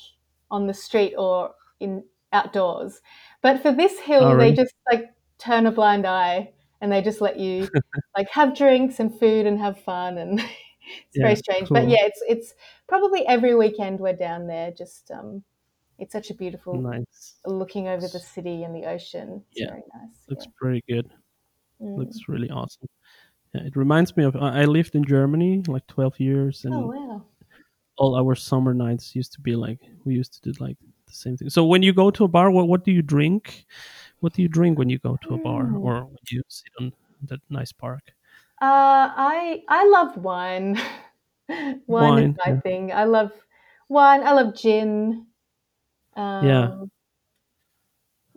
on 0.52 0.68
the 0.68 0.74
street 0.74 1.16
or 1.18 1.52
in 1.80 2.04
outdoors. 2.32 3.02
But 3.42 3.62
for 3.62 3.72
this 3.72 4.00
hill, 4.00 4.24
oh, 4.24 4.34
really? 4.34 4.52
they 4.52 4.56
just 4.56 4.74
like 4.92 5.10
turn 5.38 5.66
a 5.66 5.72
blind 5.72 6.06
eye 6.06 6.54
and 6.82 6.92
they 6.92 7.02
just 7.02 7.22
let 7.22 7.40
you 7.40 7.68
like 8.18 8.30
have 8.30 8.56
drinks 8.56 9.00
and 9.00 9.18
food 9.20 9.46
and 9.46 9.60
have 9.60 9.80
fun 9.80 10.18
and 10.18 10.40
it's 10.40 11.16
yeah, 11.16 11.24
very 11.24 11.36
strange. 11.36 11.70
Cool. 11.70 11.80
But 11.80 11.90
yeah, 11.90 12.06
it's 12.06 12.22
it's 12.28 12.54
probably 12.88 13.26
every 13.28 13.56
weekend 13.56 14.00
we're 14.00 14.14
down 14.14 14.48
there. 14.48 14.72
Just 14.72 15.10
um, 15.12 15.44
it's 15.98 16.14
such 16.14 16.30
a 16.30 16.34
beautiful 16.34 16.76
nice 16.76 17.36
looking 17.46 17.88
over 17.88 18.08
the 18.08 18.20
city 18.20 18.64
and 18.64 18.76
the 18.76 18.88
ocean. 18.88 19.44
It's 19.52 19.62
yeah, 19.62 19.70
very 19.70 19.84
nice. 19.94 20.16
Looks 20.30 20.46
yeah. 20.46 20.52
pretty 20.60 20.84
good. 20.88 21.10
Mm. 21.82 21.98
Looks 21.98 22.20
really 22.28 22.50
awesome. 22.50 22.88
It 23.56 23.76
reminds 23.76 24.16
me 24.18 24.24
of 24.24 24.36
I 24.36 24.66
lived 24.66 24.96
in 24.96 25.06
Germany 25.06 25.64
like 25.68 25.88
12 25.88 26.20
years, 26.20 26.66
and 26.66 26.74
oh, 26.74 26.88
wow. 26.88 27.24
all 27.98 28.16
our 28.16 28.36
summer 28.36 28.74
nights 28.74 29.16
used 29.16 29.34
to 29.34 29.42
be 29.42 29.56
like 29.56 29.80
we 30.04 30.16
used 30.16 30.34
to 30.34 30.52
do 30.52 30.64
like 30.64 30.78
the 31.08 31.14
same 31.14 31.38
thing. 31.38 31.50
So 31.50 31.66
when 31.66 31.84
you 31.84 31.94
go 31.94 32.12
to 32.12 32.24
a 32.24 32.28
bar, 32.28 32.52
what 32.52 32.68
what 32.68 32.84
do 32.84 32.92
you 32.92 33.02
drink? 33.02 33.66
What 34.20 34.34
do 34.34 34.42
you 34.42 34.48
drink 34.48 34.78
when 34.80 34.90
you 34.90 35.00
go 35.00 35.18
to 35.24 35.36
a 35.36 35.38
bar, 35.38 35.64
mm. 35.66 35.80
or 35.80 36.06
when 36.06 36.18
you 36.30 36.42
sit 36.48 36.72
on 36.80 36.94
that 37.24 37.40
nice 37.50 37.72
park? 37.72 38.04
Uh, 38.62 39.12
I 39.16 39.64
I 39.68 39.88
love 39.90 40.18
wine. 40.18 40.80
wine, 41.50 41.82
wine, 41.88 42.30
is 42.30 42.36
my 42.46 42.54
yeah. 42.54 42.60
thing. 42.62 42.92
I 42.92 43.04
love 43.04 43.32
wine. 43.90 44.24
I 44.24 44.32
love 44.32 44.56
gin. 44.56 45.28
Um, 46.16 46.48
yeah. 46.48 46.76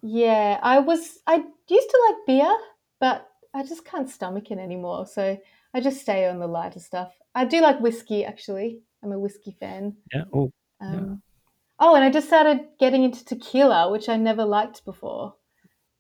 Yeah, 0.03 0.59
I 0.63 0.79
was. 0.79 1.19
I 1.27 1.37
used 1.37 1.91
to 1.91 1.99
like 2.09 2.27
beer, 2.27 2.57
but 3.01 3.28
I 3.55 3.63
just 3.63 3.85
can't 3.85 4.09
stomach 4.09 4.51
it 4.51 4.59
anymore. 4.59 5.07
So 5.07 5.39
I 5.75 5.81
just 5.81 6.01
stay 6.01 6.29
on 6.29 6.39
the 6.39 6.47
lighter 6.47 6.81
stuff. 6.81 7.13
I 7.35 7.45
do 7.45 7.61
like 7.61 7.81
whiskey 7.81 8.25
actually. 8.25 8.81
I'm 9.03 9.13
a 9.13 9.19
whiskey 9.19 9.57
fan. 9.59 9.97
Yeah. 10.13 10.25
Oh. 10.33 10.53
Um, 10.81 10.93
yeah. 10.93 11.15
Oh, 11.81 11.95
and 11.95 12.05
I 12.05 12.11
just 12.11 12.27
started 12.27 12.61
getting 12.81 13.05
into 13.05 13.25
tequila, 13.25 13.91
which 13.91 14.09
I 14.09 14.17
never 14.17 14.45
liked 14.45 14.85
before. 14.85 15.35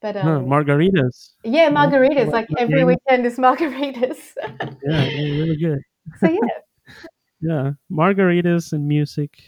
But 0.00 0.16
um, 0.16 0.22
huh, 0.22 0.40
margaritas. 0.40 1.34
Yeah, 1.44 1.70
margaritas. 1.70 2.32
Like 2.32 2.48
every 2.56 2.84
weekend 2.84 3.26
is 3.26 3.36
margaritas. 3.38 4.18
yeah, 4.84 5.04
really 5.04 5.56
good. 5.56 5.78
So 6.20 6.30
yeah. 6.30 6.38
yeah, 7.40 7.70
margaritas 7.90 8.72
and 8.72 8.86
music, 8.86 9.40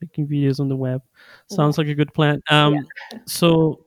making 0.00 0.28
videos 0.28 0.60
on 0.60 0.68
the 0.68 0.76
web. 0.76 1.02
Sounds 1.50 1.76
yeah. 1.76 1.82
like 1.82 1.90
a 1.90 1.94
good 1.94 2.12
plan. 2.14 2.40
Um, 2.48 2.74
yeah. 2.74 3.18
so 3.26 3.84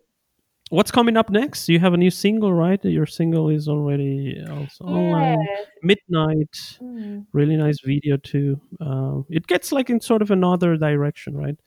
what's 0.74 0.92
coming 0.92 1.18
up 1.18 1.30
next? 1.30 1.70
You 1.70 1.80
have 1.80 1.94
a 1.94 1.98
new 1.98 2.10
single, 2.10 2.52
right? 2.54 2.84
Your 2.84 3.06
single 3.06 3.50
is 3.50 3.68
already 3.68 4.44
also 4.50 4.86
yeah. 4.86 4.94
online. 4.94 5.48
Midnight, 5.84 6.56
mm. 6.82 7.26
really 7.32 7.56
nice 7.56 7.80
video 7.86 8.18
too. 8.18 8.60
Uh, 8.82 9.22
it 9.30 9.46
gets 9.48 9.72
like 9.72 9.90
in 9.90 10.02
sort 10.02 10.22
of 10.22 10.32
another 10.32 10.76
direction, 10.76 11.38
right? 11.38 11.60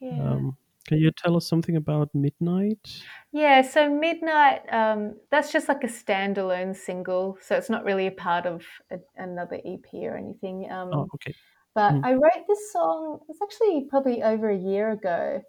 Yeah. 0.00 0.22
Um, 0.22 0.56
can 0.86 0.98
you 0.98 1.10
tell 1.10 1.36
us 1.36 1.46
something 1.46 1.76
about 1.76 2.14
Midnight? 2.14 3.02
Yeah, 3.32 3.62
so 3.62 3.88
Midnight, 3.88 4.62
um, 4.72 5.14
that's 5.30 5.52
just 5.52 5.68
like 5.68 5.84
a 5.84 5.86
standalone 5.86 6.76
single. 6.76 7.38
So 7.40 7.54
it's 7.56 7.70
not 7.70 7.84
really 7.84 8.08
a 8.08 8.12
part 8.12 8.44
of 8.44 8.64
a, 8.90 8.98
another 9.16 9.60
EP 9.64 9.86
or 9.94 10.16
anything. 10.16 10.70
Um, 10.70 10.90
oh, 10.92 11.08
okay. 11.14 11.34
But 11.74 11.92
mm. 11.92 12.04
I 12.04 12.14
wrote 12.14 12.44
this 12.48 12.72
song, 12.72 13.20
it's 13.28 13.40
actually 13.42 13.86
probably 13.88 14.22
over 14.22 14.50
a 14.50 14.56
year 14.56 14.90
ago. 14.90 15.42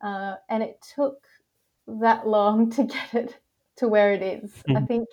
Uh, 0.00 0.34
and 0.48 0.62
it 0.62 0.76
took 0.94 1.18
that 2.00 2.26
long 2.26 2.70
to 2.70 2.84
get 2.84 3.14
it 3.14 3.40
to 3.76 3.88
where 3.88 4.12
it 4.12 4.22
is. 4.22 4.52
I 4.76 4.80
think 4.82 5.08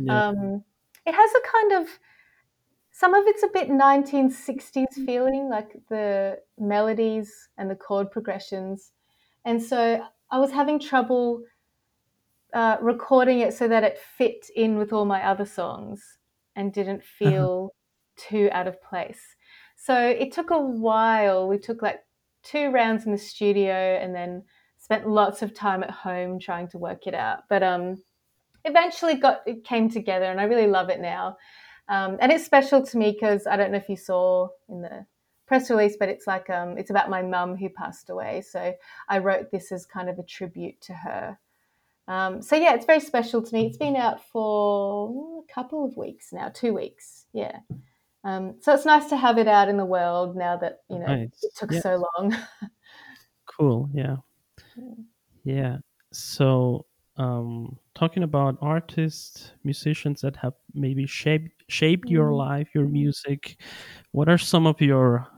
yeah. 0.00 0.28
um, 0.28 0.64
it 1.04 1.14
has 1.14 1.30
a 1.30 1.40
kind 1.52 1.82
of 1.82 1.88
some 2.90 3.12
of 3.12 3.26
it's 3.26 3.42
a 3.42 3.48
bit 3.48 3.68
1960s 3.68 5.04
feeling, 5.04 5.50
like 5.50 5.76
the 5.90 6.38
melodies 6.58 7.50
and 7.58 7.70
the 7.70 7.74
chord 7.74 8.10
progressions. 8.10 8.92
And 9.44 9.62
so 9.62 10.02
I 10.30 10.38
was 10.38 10.50
having 10.50 10.80
trouble 10.80 11.42
uh, 12.54 12.78
recording 12.80 13.40
it 13.40 13.52
so 13.52 13.68
that 13.68 13.84
it 13.84 13.98
fit 14.16 14.46
in 14.56 14.78
with 14.78 14.94
all 14.94 15.04
my 15.04 15.22
other 15.22 15.44
songs 15.44 16.16
and 16.54 16.72
didn't 16.72 17.02
uh-huh. 17.20 17.30
feel 17.30 17.70
too 18.16 18.48
out 18.50 18.66
of 18.66 18.82
place. 18.82 19.36
So 19.76 19.94
it 19.94 20.32
took 20.32 20.48
a 20.48 20.58
while. 20.58 21.46
We 21.46 21.58
took 21.58 21.82
like 21.82 22.00
two 22.42 22.70
rounds 22.70 23.04
in 23.04 23.12
the 23.12 23.18
studio 23.18 23.74
and 23.74 24.14
then 24.14 24.42
spent 24.86 25.08
lots 25.08 25.42
of 25.42 25.52
time 25.52 25.82
at 25.82 25.90
home 25.90 26.38
trying 26.38 26.68
to 26.68 26.78
work 26.78 27.08
it 27.08 27.14
out. 27.14 27.40
But 27.48 27.64
um, 27.64 28.00
eventually 28.64 29.16
got 29.16 29.42
it 29.44 29.64
came 29.64 29.90
together, 29.90 30.26
and 30.26 30.40
I 30.40 30.44
really 30.44 30.68
love 30.68 30.90
it 30.90 31.00
now. 31.00 31.36
Um, 31.88 32.18
and 32.20 32.30
it's 32.30 32.44
special 32.46 32.86
to 32.86 32.96
me 32.96 33.10
because 33.10 33.48
I 33.48 33.56
don't 33.56 33.72
know 33.72 33.78
if 33.78 33.88
you 33.88 33.96
saw 33.96 34.46
in 34.68 34.82
the 34.82 35.04
press 35.48 35.70
release, 35.70 35.96
but 35.98 36.08
it's 36.08 36.28
like 36.28 36.48
um, 36.50 36.78
it's 36.78 36.90
about 36.90 37.10
my 37.10 37.20
mum 37.20 37.56
who 37.56 37.68
passed 37.68 38.10
away. 38.10 38.42
So 38.48 38.72
I 39.08 39.18
wrote 39.18 39.50
this 39.50 39.72
as 39.72 39.86
kind 39.86 40.08
of 40.08 40.20
a 40.20 40.22
tribute 40.22 40.80
to 40.82 40.92
her. 40.94 41.36
Um, 42.06 42.40
so 42.40 42.54
yeah, 42.54 42.74
it's 42.74 42.86
very 42.86 43.00
special 43.00 43.42
to 43.42 43.54
me. 43.54 43.66
It's 43.66 43.76
been 43.76 43.96
out 43.96 44.22
for 44.24 45.42
a 45.42 45.52
couple 45.52 45.84
of 45.84 45.96
weeks 45.96 46.32
now, 46.32 46.48
two 46.48 46.72
weeks. 46.72 47.26
Yeah. 47.32 47.58
Um, 48.22 48.54
so 48.60 48.72
it's 48.72 48.84
nice 48.86 49.08
to 49.08 49.16
have 49.16 49.36
it 49.38 49.48
out 49.48 49.68
in 49.68 49.78
the 49.78 49.84
world 49.84 50.36
now 50.36 50.56
that 50.58 50.82
you 50.88 51.00
know 51.00 51.06
Nice. 51.06 51.42
it 51.42 51.56
took 51.56 51.72
Yeah. 51.72 51.80
so 51.80 52.06
long. 52.16 52.36
Cool. 53.58 53.88
Yeah. 53.94 54.16
Yeah. 55.44 55.78
So, 56.12 56.86
um, 57.16 57.78
talking 57.94 58.22
about 58.22 58.58
artists, 58.60 59.52
musicians 59.64 60.20
that 60.20 60.36
have 60.36 60.54
maybe 60.74 61.06
shaped 61.06 61.64
shaped 61.68 62.10
your 62.10 62.32
Mm. 62.32 62.34
life, 62.34 62.68
your 62.74 62.86
music. 62.86 63.60
What 64.12 64.28
are 64.28 64.38
some 64.38 64.66
of 64.66 64.80
your 64.80 65.28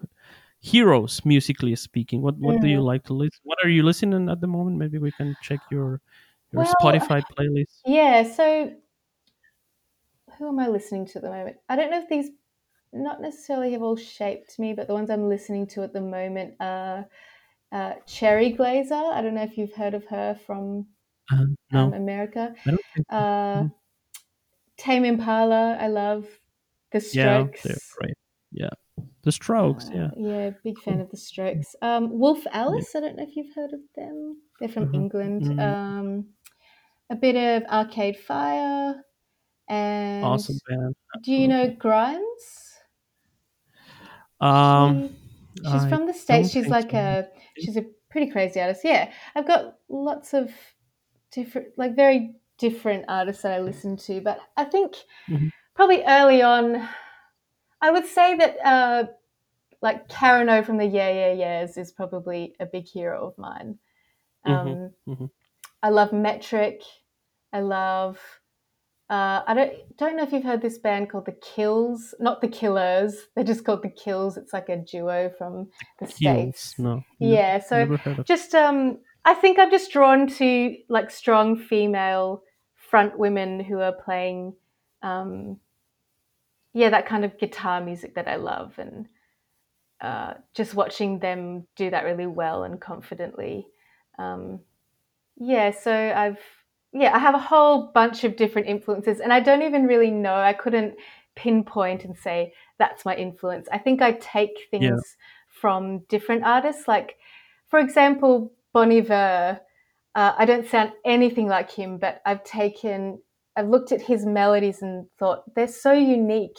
heroes, 0.61 1.25
musically 1.25 1.75
speaking? 1.77 2.23
What 2.23 2.39
What 2.39 2.61
do 2.61 2.69
you 2.69 2.81
Mm. 2.81 2.85
like 2.85 3.05
to 3.05 3.15
listen? 3.15 3.41
What 3.45 3.59
are 3.65 3.69
you 3.71 3.83
listening 3.83 4.29
at 4.31 4.41
the 4.41 4.47
moment? 4.49 4.79
Maybe 4.79 4.99
we 4.99 5.13
can 5.13 5.37
check 5.41 5.63
your 5.71 6.01
your 6.53 6.63
Well, 6.63 6.65
Spotify 6.65 7.23
playlist. 7.39 7.85
Yeah, 7.85 8.23
so 8.25 8.81
who 10.39 10.49
am 10.49 10.59
I 10.59 10.69
listening 10.69 11.07
to 11.07 11.19
at 11.19 11.23
the 11.23 11.31
moment? 11.31 11.59
I 11.69 11.77
don't 11.77 11.91
know 11.91 12.01
if 12.01 12.09
these 12.09 12.31
not 12.93 13.21
necessarily 13.21 13.73
have 13.73 13.83
all 13.83 13.97
shaped 13.97 14.59
me, 14.59 14.75
but 14.75 14.89
the 14.89 14.95
ones 14.95 15.11
I'm 15.11 15.29
listening 15.29 15.67
to 15.69 15.83
at 15.83 15.93
the 15.93 16.01
moment 16.01 16.57
are 16.61 17.07
uh, 17.73 17.95
Cherry 18.07 18.53
Glazerr. 18.55 19.13
I 19.13 19.21
don't 19.23 19.35
know 19.35 19.43
if 19.43 19.57
you've 19.59 19.75
heard 19.75 19.95
of 19.95 20.05
her 20.07 20.35
from 20.47 20.87
Uh, 21.31 21.45
no, 21.73 21.81
um, 21.85 21.93
America. 21.95 22.55
I 22.67 22.71
don't 22.71 22.81
so. 22.97 23.03
Uh, 23.17 23.63
Mhm. 23.65 23.73
Tame 24.79 25.05
Impala, 25.05 25.77
I 25.79 25.89
love. 25.89 26.27
The 26.93 26.99
Yeah, 27.13 27.43
Strokes. 27.45 27.63
they're 27.65 27.77
great. 27.99 28.15
Yeah, 28.53 28.71
The 29.23 29.33
Strokes. 29.33 29.91
Uh, 29.91 29.95
Yeah. 29.95 30.11
yeah, 30.17 30.51
big 30.65 30.79
fan 30.81 31.01
of 31.01 31.11
the 31.11 31.17
Strokes. 31.19 31.77
Um, 31.83 32.19
Wolf 32.19 32.47
Alice, 32.53 32.95
I 32.97 33.01
don't 33.01 33.17
know 33.17 33.25
if 33.25 33.37
you've 33.37 33.55
heard 33.55 33.73
of 33.75 33.81
them. 33.95 34.41
They're 34.59 34.69
from 34.71 34.87
Mhm. 34.89 34.95
England. 34.95 35.43
Mm. 35.43 35.61
Um, 35.61 36.29
a 37.11 37.17
bit 37.17 37.37
of 37.37 37.69
Arcade 37.71 38.17
Fire, 38.19 39.03
and 39.69 40.25
Awesome 40.25 40.57
band. 40.67 40.95
do 41.23 41.33
you 41.33 41.47
know. 41.49 41.69
Grimes? 41.75 42.81
Um, 44.41 45.09
She, 45.09 45.65
she's 45.65 45.85
I 45.85 45.89
from 45.89 46.07
the 46.07 46.15
states. 46.15 46.51
She's 46.51 46.69
like 46.69 46.93
so. 46.93 46.97
a 46.99 47.29
she's 47.61 47.77
a 47.77 47.85
pretty 48.11 48.31
crazy 48.31 48.61
artist. 48.61 48.83
Yeah, 48.85 49.11
I've 49.35 49.47
got 49.47 49.77
lots 49.89 50.35
of 50.35 50.51
different, 51.33 51.69
like 51.77 51.95
very 51.97 52.35
different 52.59 53.05
artists 53.09 53.43
that 53.43 53.53
I 53.53 53.61
listen 53.61 53.97
to. 53.97 54.21
But 54.21 54.41
I 54.57 54.65
think 54.65 54.97
Mhm. 55.29 55.51
probably 55.75 56.03
early 56.05 56.43
on, 56.43 56.89
I 57.81 57.91
would 57.91 58.07
say 58.07 58.37
that 58.37 58.57
uh, 58.67 59.07
like 59.83 60.09
Karen 60.09 60.49
O 60.49 60.63
from 60.63 60.79
the 60.79 60.87
Yeah 60.87 61.11
Yeah 61.11 61.33
Yeahs 61.61 61.77
is 61.77 61.93
probably 61.93 62.55
a 62.61 62.67
big 62.67 62.87
hero 62.87 63.27
of 63.27 63.39
mine. 63.39 63.79
Um, 64.45 64.67
Mhm, 64.69 64.95
mhm. 65.07 65.31
I 65.83 65.91
love 65.91 66.13
Metric. 66.13 66.83
I 67.53 67.61
love. 67.61 68.21
Uh, 69.11 69.41
I 69.47 69.55
don't 69.55 69.73
don't 69.97 70.17
know 70.17 70.23
if 70.23 70.33
you've 70.33 70.45
heard 70.45 70.61
this 70.61 70.77
band 70.79 71.09
called 71.11 71.25
the 71.25 71.33
Kills, 71.33 72.15
not 72.21 72.43
the 72.43 72.49
Killers. 72.49 73.17
They're 73.35 73.43
just 73.45 73.65
called 73.65 73.83
the 73.83 73.89
Kills. 73.89 74.37
It's 74.37 74.53
like 74.53 74.69
a 74.69 74.77
duo 74.77 75.33
from 75.39 75.69
the 75.99 76.07
Kills. 76.07 76.15
states. 76.17 76.79
No. 76.79 77.03
Yeah, 77.19 77.59
so 77.61 77.79
Never 77.79 77.97
heard 77.97 78.19
of. 78.19 78.27
just 78.27 78.55
um, 78.55 78.99
I 79.25 79.33
think 79.33 79.59
I'm 79.59 79.71
just 79.71 79.91
drawn 79.93 80.27
to 80.27 80.77
like 80.91 81.11
strong 81.11 81.57
female 81.57 82.43
front 82.75 83.19
women 83.19 83.61
who 83.61 83.81
are 83.81 83.93
playing, 83.93 84.55
um, 85.03 85.59
yeah, 86.75 86.91
that 86.91 87.07
kind 87.07 87.25
of 87.25 87.39
guitar 87.39 87.81
music 87.83 88.15
that 88.15 88.29
I 88.29 88.37
love, 88.37 88.79
and 88.79 89.07
uh, 90.03 90.35
just 90.55 90.75
watching 90.75 91.19
them 91.19 91.67
do 91.77 91.89
that 91.91 92.05
really 92.05 92.27
well 92.27 92.63
and 92.63 92.79
confidently. 92.79 93.67
Um, 94.19 94.61
yeah, 95.39 95.71
so 95.71 95.93
I've 95.93 96.39
yeah, 96.93 97.15
I 97.15 97.19
have 97.19 97.35
a 97.35 97.39
whole 97.39 97.91
bunch 97.93 98.25
of 98.25 98.37
different 98.37 98.69
influences, 98.69 99.21
and 99.21 99.33
I 99.33 99.41
don't 99.41 99.63
even 99.63 99.87
really 99.87 100.11
know. 100.11 100.35
I 100.35 100.53
couldn't 100.53 100.95
pinpoint 101.37 102.05
and 102.05 102.17
say 102.17 102.53
that's 102.79 103.05
my 103.05 103.15
influence. 103.15 103.69
I 103.71 103.79
think 103.79 104.03
I 104.03 104.13
take 104.13 104.69
things 104.71 104.85
Yeah. 104.85 105.61
from 105.61 106.01
different 106.09 106.45
artists. 106.45 106.89
Like, 106.89 107.17
for 107.69 107.79
example, 107.79 108.53
Bon 108.73 108.91
Iver. 108.93 109.61
Uh, 110.15 110.35
I 110.37 110.47
don't 110.47 110.67
sound 110.67 110.93
anything 111.05 111.47
like 111.47 111.71
him, 111.71 111.99
but 111.99 112.21
I've 112.27 112.43
taken, 112.43 113.21
I've 113.57 113.69
looked 113.69 113.93
at 113.93 114.03
his 114.03 114.27
melodies 114.27 114.83
and 114.83 115.07
thought 115.19 115.55
they're 115.55 115.69
so 115.69 115.93
unique, 115.93 116.59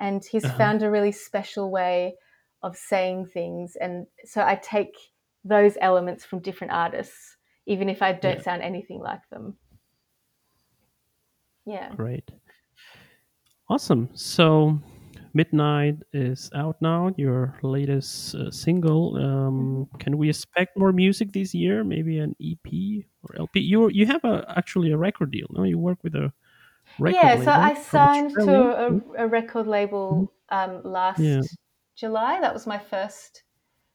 and 0.00 0.24
he's 0.24 0.44
Uh-huh. 0.44 0.58
found 0.58 0.82
a 0.82 0.90
really 0.90 1.12
special 1.12 1.70
way 1.70 2.14
of 2.62 2.76
saying 2.76 3.26
things, 3.26 3.76
and 3.76 4.06
so 4.24 4.42
I 4.42 4.56
take 4.56 4.96
those 5.44 5.76
elements 5.80 6.24
from 6.24 6.40
different 6.40 6.72
artists, 6.72 7.36
even 7.66 7.88
if 7.88 8.02
I 8.02 8.12
don't 8.12 8.38
Yeah. 8.38 8.42
sound 8.42 8.62
anything 8.62 9.00
like 9.00 9.28
them. 9.30 9.56
Yeah. 11.66 11.92
Great. 11.94 12.30
Awesome. 13.68 14.08
So, 14.14 14.78
Midnight 15.34 15.96
is 16.14 16.48
out 16.54 16.80
now. 16.80 17.12
Your 17.18 17.58
latest 17.62 18.34
uh, 18.36 18.50
single. 18.50 19.16
Um, 19.16 19.88
Can 19.98 20.16
we 20.16 20.30
expect 20.30 20.78
more 20.78 20.92
music 20.92 21.32
this 21.32 21.52
year? 21.52 21.84
Maybe 21.84 22.18
an 22.20 22.34
EP 22.40 23.04
or 23.22 23.36
LP? 23.36 23.60
You 23.60 23.88
you 23.90 24.06
have 24.06 24.24
a 24.24 24.46
actually 24.56 24.92
a 24.92 24.96
record 24.96 25.30
deal. 25.30 25.46
No, 25.50 25.64
you 25.64 25.78
work 25.78 25.98
with 26.02 26.14
a 26.14 26.32
record 26.98 27.20
yeah, 27.22 27.30
label. 27.34 27.44
so 27.44 27.50
I 27.50 27.74
signed 27.74 28.30
to 28.34 28.50
a, 29.18 29.24
a 29.24 29.26
record 29.26 29.66
label 29.66 30.32
um, 30.48 30.80
last 30.84 31.18
Yeah. 31.18 31.42
July. 31.96 32.40
That 32.40 32.54
was 32.54 32.66
my 32.66 32.78
first 32.78 33.42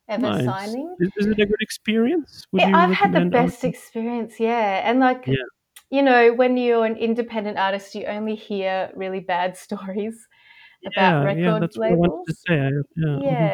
ever 0.10 0.22
Nice. 0.22 0.46
signing. 0.46 0.96
Is, 1.00 1.10
is 1.18 1.26
it 1.28 1.40
a 1.40 1.46
good 1.46 1.62
experience? 1.62 2.46
Would 2.52 2.62
Yeah, 2.62 2.78
I've 2.78 2.92
had 2.92 3.14
the 3.14 3.26
best 3.26 3.64
artists? 3.64 3.64
experience, 3.64 4.40
yeah. 4.40 4.88
And 4.88 5.00
like, 5.00 5.24
Yeah. 5.26 5.36
You 5.92 6.02
know, 6.04 6.34
when 6.34 6.58
you're 6.58 6.86
an 6.86 6.98
independent 6.98 7.58
artist, 7.58 7.96
you 7.96 8.06
only 8.06 8.36
hear 8.36 8.92
really 8.96 9.20
bad 9.22 9.58
stories 9.66 10.28
about 10.88 11.22
Yeah, 11.22 11.24
record 11.24 11.36
yeah, 11.36 11.54
that's 11.60 11.80
what 11.86 11.94
I 11.94 11.96
labels. 11.96 12.28
wanted 12.28 12.28
to 12.28 12.34
say. 12.34 12.54
I, 12.56 12.70
yeah, 12.98 13.20
mhm. 13.20 13.54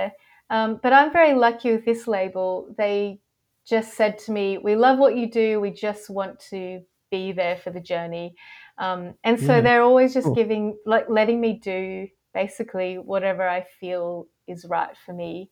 Um, 0.49 0.79
but 0.83 0.93
I'm 0.93 1.11
very 1.11 1.33
lucky 1.33 1.71
with 1.71 1.85
this 1.85 2.07
label. 2.07 2.73
They 2.77 3.21
just 3.67 3.95
said 3.95 4.17
to 4.19 4.31
me, 4.31 4.57
We 4.57 4.75
love 4.75 4.99
what 4.99 5.15
you 5.17 5.29
do. 5.31 5.59
We 5.59 5.71
just 5.71 6.09
want 6.09 6.39
to 6.51 6.81
be 7.11 7.31
there 7.33 7.57
for 7.57 7.71
the 7.71 7.81
journey. 7.81 8.35
Um, 8.77 9.15
and 9.23 9.39
so 9.39 9.61
Yeah, 9.61 9.61
they're 9.61 9.81
always 9.83 10.13
just 10.13 10.33
cool. 10.33 10.35
giving, 10.35 10.77
like, 10.85 11.09
letting 11.09 11.41
me 11.41 11.53
do 11.59 12.07
basically 12.33 12.97
whatever 12.97 13.47
I 13.47 13.65
feel 13.79 14.27
is 14.47 14.65
right 14.65 14.95
for 15.05 15.13
me. 15.13 15.49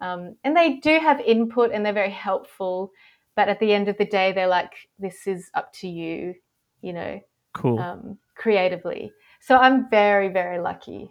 Um, 0.00 0.36
and 0.44 0.56
they 0.56 0.74
do 0.76 0.98
have 0.98 1.20
input 1.20 1.70
and 1.72 1.84
they're 1.86 1.92
very 1.92 2.10
helpful. 2.10 2.90
But 3.36 3.48
at 3.48 3.58
the 3.60 3.72
end 3.72 3.88
of 3.88 3.98
the 3.98 4.04
day, 4.04 4.32
they're 4.32 4.48
like, 4.48 4.72
This 4.98 5.26
is 5.26 5.50
up 5.54 5.72
to 5.74 5.88
you, 5.88 6.34
you 6.82 6.92
know, 6.92 7.20
Cool. 7.52 7.78
um, 7.78 8.18
creatively. 8.36 9.12
So 9.40 9.56
I'm 9.56 9.88
very, 9.90 10.28
very 10.28 10.58
lucky. 10.60 11.10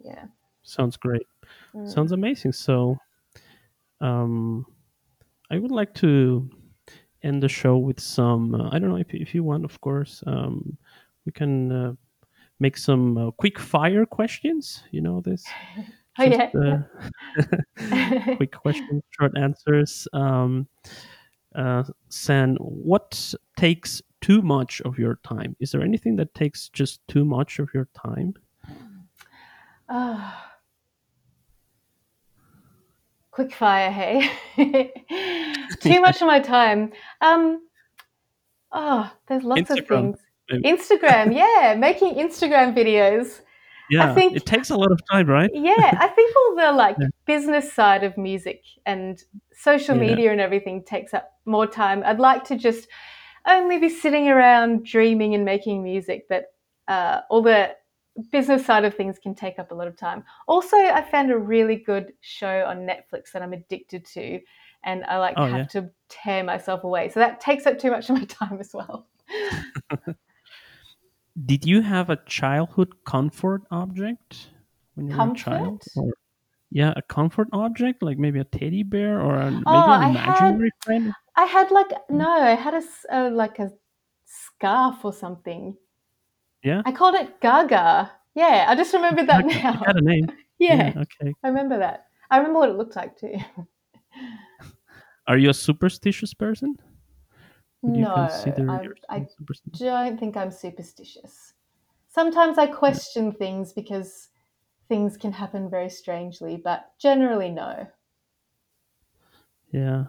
Yeah. 0.00 0.24
Sounds 0.62 0.96
great. 0.96 1.26
Mm. 1.74 1.90
Sounds 1.90 2.12
amazing. 2.12 2.52
So, 2.52 2.96
um, 4.00 4.64
I 5.50 5.58
would 5.58 5.70
like 5.70 5.94
to 5.94 6.48
end 7.22 7.42
the 7.42 7.48
show 7.48 7.78
with 7.78 7.98
some. 8.00 8.54
Uh, 8.54 8.68
I 8.70 8.78
don't 8.78 8.90
know 8.90 8.96
if 8.96 9.12
if 9.14 9.34
you 9.34 9.42
want, 9.42 9.64
of 9.64 9.80
course. 9.80 10.22
Um, 10.26 10.76
we 11.24 11.32
can 11.32 11.72
uh, 11.72 11.92
make 12.60 12.76
some 12.76 13.16
uh, 13.18 13.30
quick 13.32 13.58
fire 13.58 14.04
questions. 14.06 14.84
You 14.90 15.00
know 15.00 15.20
this. 15.20 15.44
Oh, 16.20 16.24
yeah. 16.24 16.50
uh, 16.52 18.34
quick 18.36 18.50
questions, 18.50 19.04
short 19.10 19.38
answers. 19.38 20.08
Um, 20.12 20.66
uh, 21.58 21.82
Sam, 22.08 22.56
what 22.56 23.34
takes 23.56 24.00
too 24.20 24.40
much 24.42 24.80
of 24.82 24.98
your 24.98 25.18
time? 25.24 25.56
Is 25.60 25.72
there 25.72 25.82
anything 25.82 26.16
that 26.16 26.32
takes 26.34 26.68
just 26.70 27.00
too 27.08 27.24
much 27.24 27.58
of 27.58 27.68
your 27.74 27.88
time? 27.94 28.34
Ah. 29.88 30.44
quick 33.30 33.52
fire, 33.54 33.90
hey. 33.92 34.28
Too 35.80 36.00
much 36.00 36.20
of 36.20 36.26
my 36.26 36.40
time. 36.40 36.90
Um, 37.20 37.60
oh, 38.72 39.08
there's 39.28 39.44
lots 39.44 39.70
of 39.70 39.86
things. 39.86 40.18
maybe. 40.50 40.64
Instagram, 40.76 41.32
yeah, 41.42 41.76
making 41.78 42.14
Instagram 42.16 42.74
videos. 42.76 43.40
Yeah, 43.90 44.10
I 44.10 44.14
think- 44.14 44.34
it 44.36 44.44
takes 44.44 44.70
a 44.70 44.76
lot 44.76 44.90
of 44.90 45.00
time, 45.10 45.28
right? 45.28 45.50
Yeah, 45.54 45.72
I 46.00 46.08
think 46.08 46.34
all 46.36 46.56
the 46.56 46.72
like 46.72 46.96
Yeah. 47.00 47.06
business 47.26 47.72
side 47.72 48.02
of 48.02 48.18
music 48.18 48.62
and 48.84 49.22
social 49.58 49.94
Yeah. 49.94 50.00
media 50.00 50.32
and 50.32 50.40
everything 50.40 50.82
takes 50.82 51.12
up 51.14 51.32
more 51.44 51.66
time. 51.66 52.02
I'd 52.04 52.20
like 52.20 52.44
to 52.44 52.56
just 52.56 52.88
only 53.46 53.78
be 53.78 53.88
sitting 53.88 54.28
around 54.28 54.84
dreaming 54.84 55.34
and 55.34 55.44
making 55.44 55.82
music, 55.82 56.26
but 56.28 56.46
uh, 56.86 57.20
all 57.30 57.42
the 57.42 57.74
business 58.30 58.64
side 58.66 58.84
of 58.84 58.94
things 58.94 59.18
can 59.18 59.34
take 59.34 59.58
up 59.58 59.70
a 59.70 59.74
lot 59.74 59.88
of 59.88 59.96
time. 59.96 60.24
Also, 60.46 60.76
I 60.76 61.02
found 61.02 61.30
a 61.30 61.38
really 61.38 61.76
good 61.76 62.12
show 62.20 62.64
on 62.66 62.86
Netflix 62.86 63.32
that 63.32 63.42
I'm 63.42 63.52
addicted 63.52 64.04
to, 64.06 64.40
and 64.84 65.04
I 65.04 65.18
like 65.18 65.36
Oh, 65.36 65.44
have 65.46 65.58
yeah. 65.60 65.66
to 65.82 65.90
tear 66.08 66.44
myself 66.44 66.84
away. 66.84 67.08
So 67.08 67.20
that 67.20 67.40
takes 67.40 67.66
up 67.66 67.78
too 67.78 67.90
much 67.90 68.10
of 68.10 68.16
my 68.16 68.24
time 68.28 68.58
as 68.60 68.72
well. 68.74 69.08
Did 71.46 71.64
you 71.64 71.82
have 71.82 72.10
a 72.10 72.16
childhood 72.26 73.04
comfort 73.04 73.62
object 73.70 74.48
when 74.94 75.08
you 75.08 75.16
were 75.16 75.26
a 75.26 75.34
child? 75.34 75.82
Or, 75.94 76.12
yeah, 76.70 76.92
a 76.96 77.02
comfort 77.02 77.48
object, 77.52 78.02
like 78.02 78.18
maybe 78.18 78.40
a 78.40 78.44
teddy 78.44 78.82
bear 78.82 79.20
or 79.20 79.36
a, 79.36 79.50
maybe 79.50 79.62
Oh, 79.66 79.92
an 79.92 80.02
I 80.02 80.08
had- 80.08 80.26
imaginary 80.26 80.70
friend. 80.80 81.12
I 81.36 81.44
had 81.44 81.70
like 81.70 81.88
mm. 81.90 82.10
no, 82.10 82.28
I 82.30 82.54
had 82.54 82.74
a 82.74 82.78
s- 82.78 83.06
like 83.10 83.58
a 83.58 83.70
scarf 84.24 85.04
or 85.04 85.12
something. 85.12 85.76
Yeah? 86.64 86.82
I 86.84 86.92
called 86.92 87.14
it 87.14 87.40
Gaga. 87.40 88.10
Yeah, 88.34 88.66
I 88.68 88.74
just 88.74 88.92
remembered 88.92 89.28
that 89.28 89.46
now. 89.46 89.72
It 89.82 89.86
had 89.86 89.96
a 89.96 90.00
name. 90.02 90.30
Yeah, 90.58 90.92
Okay. 90.96 91.32
I 91.44 91.48
remember 91.48 91.78
that. 91.78 92.06
I 92.30 92.38
remember 92.38 92.58
what 92.58 92.68
it 92.70 92.76
looked 92.76 92.96
like 92.96 93.16
too. 93.16 93.36
Are 95.28 95.38
you 95.38 95.50
a 95.50 95.54
superstitious 95.54 96.34
person? 96.34 96.74
Would 97.82 97.96
you 97.96 98.02
no, 98.04 98.14
consider 98.14 98.70
I, 98.70 98.82
yourself 98.82 98.96
I 99.08 99.26
superstitious? 99.38 99.80
don't 99.80 100.18
think 100.18 100.36
I'm 100.36 100.50
superstitious. 100.50 101.54
Sometimes 102.08 102.58
I 102.58 102.66
question 102.66 103.30
things 103.32 103.72
because 103.72 104.27
things 104.88 105.16
can 105.16 105.32
happen 105.32 105.70
very 105.70 105.90
strangely, 105.90 106.56
but 106.56 106.92
generally, 106.98 107.50
no. 107.50 107.88
Yeah. 109.72 110.06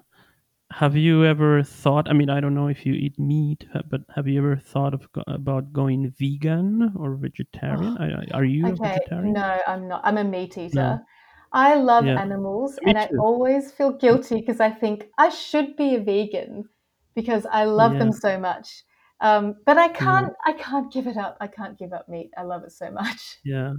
Have 0.71 0.95
you 0.97 1.25
ever 1.25 1.63
thought? 1.63 2.09
I 2.09 2.13
mean, 2.13 2.29
I 2.29 2.41
don't 2.41 2.55
know 2.55 2.67
if 2.69 2.85
you 2.85 2.93
eat 2.93 3.19
meat, 3.19 3.65
but 3.89 4.01
have 4.15 4.27
you 4.27 4.39
ever 4.39 4.57
thought 4.57 4.93
of 4.93 5.09
about 5.27 5.73
going 5.73 6.09
vegan 6.11 6.93
or 6.97 7.15
vegetarian? 7.17 7.97
I- 7.99 8.27
are 8.33 8.45
you 8.45 8.71
a 8.73 8.77
Okay, 8.77 8.77
vegetarian? 8.77 9.37
no, 9.39 9.61
I'm 9.67 9.87
not. 9.87 10.01
I'm 10.03 10.17
a 10.17 10.23
meat 10.23 10.57
eater. 10.57 11.05
I 11.51 11.75
love 11.75 12.05
Yeah. 12.05 12.17
animals 12.17 12.77
Me 12.81 12.85
and 12.85 12.97
I 12.97 13.11
always 13.17 13.71
feel 13.71 13.91
guilty 13.93 14.39
because 14.41 14.59
I 14.59 14.69
think 14.69 15.09
I 15.17 15.29
should 15.29 15.75
be 15.75 15.95
a 15.95 15.99
vegan 16.03 16.69
because 17.15 17.45
I 17.47 17.63
love 17.65 17.97
them 17.97 18.11
so 18.11 18.37
much. 18.39 18.83
Um, 19.21 19.55
but 19.65 19.77
I 19.77 19.87
can't 19.89 20.33
I 20.45 20.53
can't 20.53 20.91
give 20.91 21.07
it 21.07 21.17
up. 21.17 21.37
I 21.41 21.47
can't 21.47 21.77
give 21.77 21.93
up 21.93 22.07
meat. 22.09 22.31
I 22.37 22.43
love 22.43 22.63
it 22.63 22.71
so 22.71 22.91
much. 22.91 23.39
Yeah. 23.43 23.73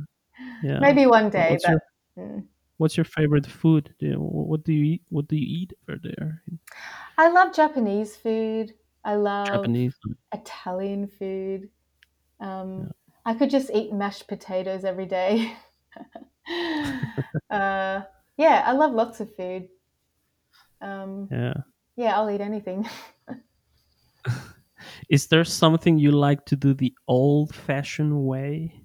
Yeah. 0.62 0.78
Maybe 0.80 1.06
one 1.06 1.30
day, 1.30 1.50
What's 1.50 1.64
but 1.64 1.70
your 1.70 1.80
mm. 2.18 2.46
What's 2.78 2.96
your 2.96 3.04
favorite 3.04 3.46
food? 3.46 3.94
Do 3.98 4.06
you- 4.06 4.18
What 4.20 4.64
do 4.64 4.72
you 4.72 4.84
eat? 4.84 5.02
What 5.10 5.28
do 5.28 5.36
you 5.36 5.46
eat 5.46 5.72
over 5.88 5.98
there? 6.02 6.42
I 7.18 7.28
love 7.30 7.54
Japanese 7.54 8.16
food. 8.16 8.74
I 9.04 9.16
love 9.16 9.52
Japanese. 9.52 9.94
Italian 10.32 11.06
food. 11.08 11.68
Um, 12.40 12.90
I 13.26 13.34
could 13.34 13.50
just 13.50 13.70
eat 13.70 13.92
mashed 13.92 14.28
potatoes 14.28 14.84
every 14.84 15.06
day. 15.06 15.52
uh, 17.50 18.02
yeah, 18.36 18.62
I 18.64 18.72
love 18.72 18.92
lots 18.92 19.20
of 19.20 19.34
food. 19.36 19.68
Um, 20.80 21.28
Yeah. 21.30 21.54
yeah, 21.96 22.16
I'll 22.16 22.30
eat 22.30 22.40
anything. 22.40 22.88
Is 25.10 25.26
there 25.28 25.44
something 25.44 25.98
you 25.98 26.12
like 26.12 26.46
to 26.46 26.56
do 26.56 26.72
the 26.74 26.94
old-fashioned 27.08 28.24
way? 28.24 28.79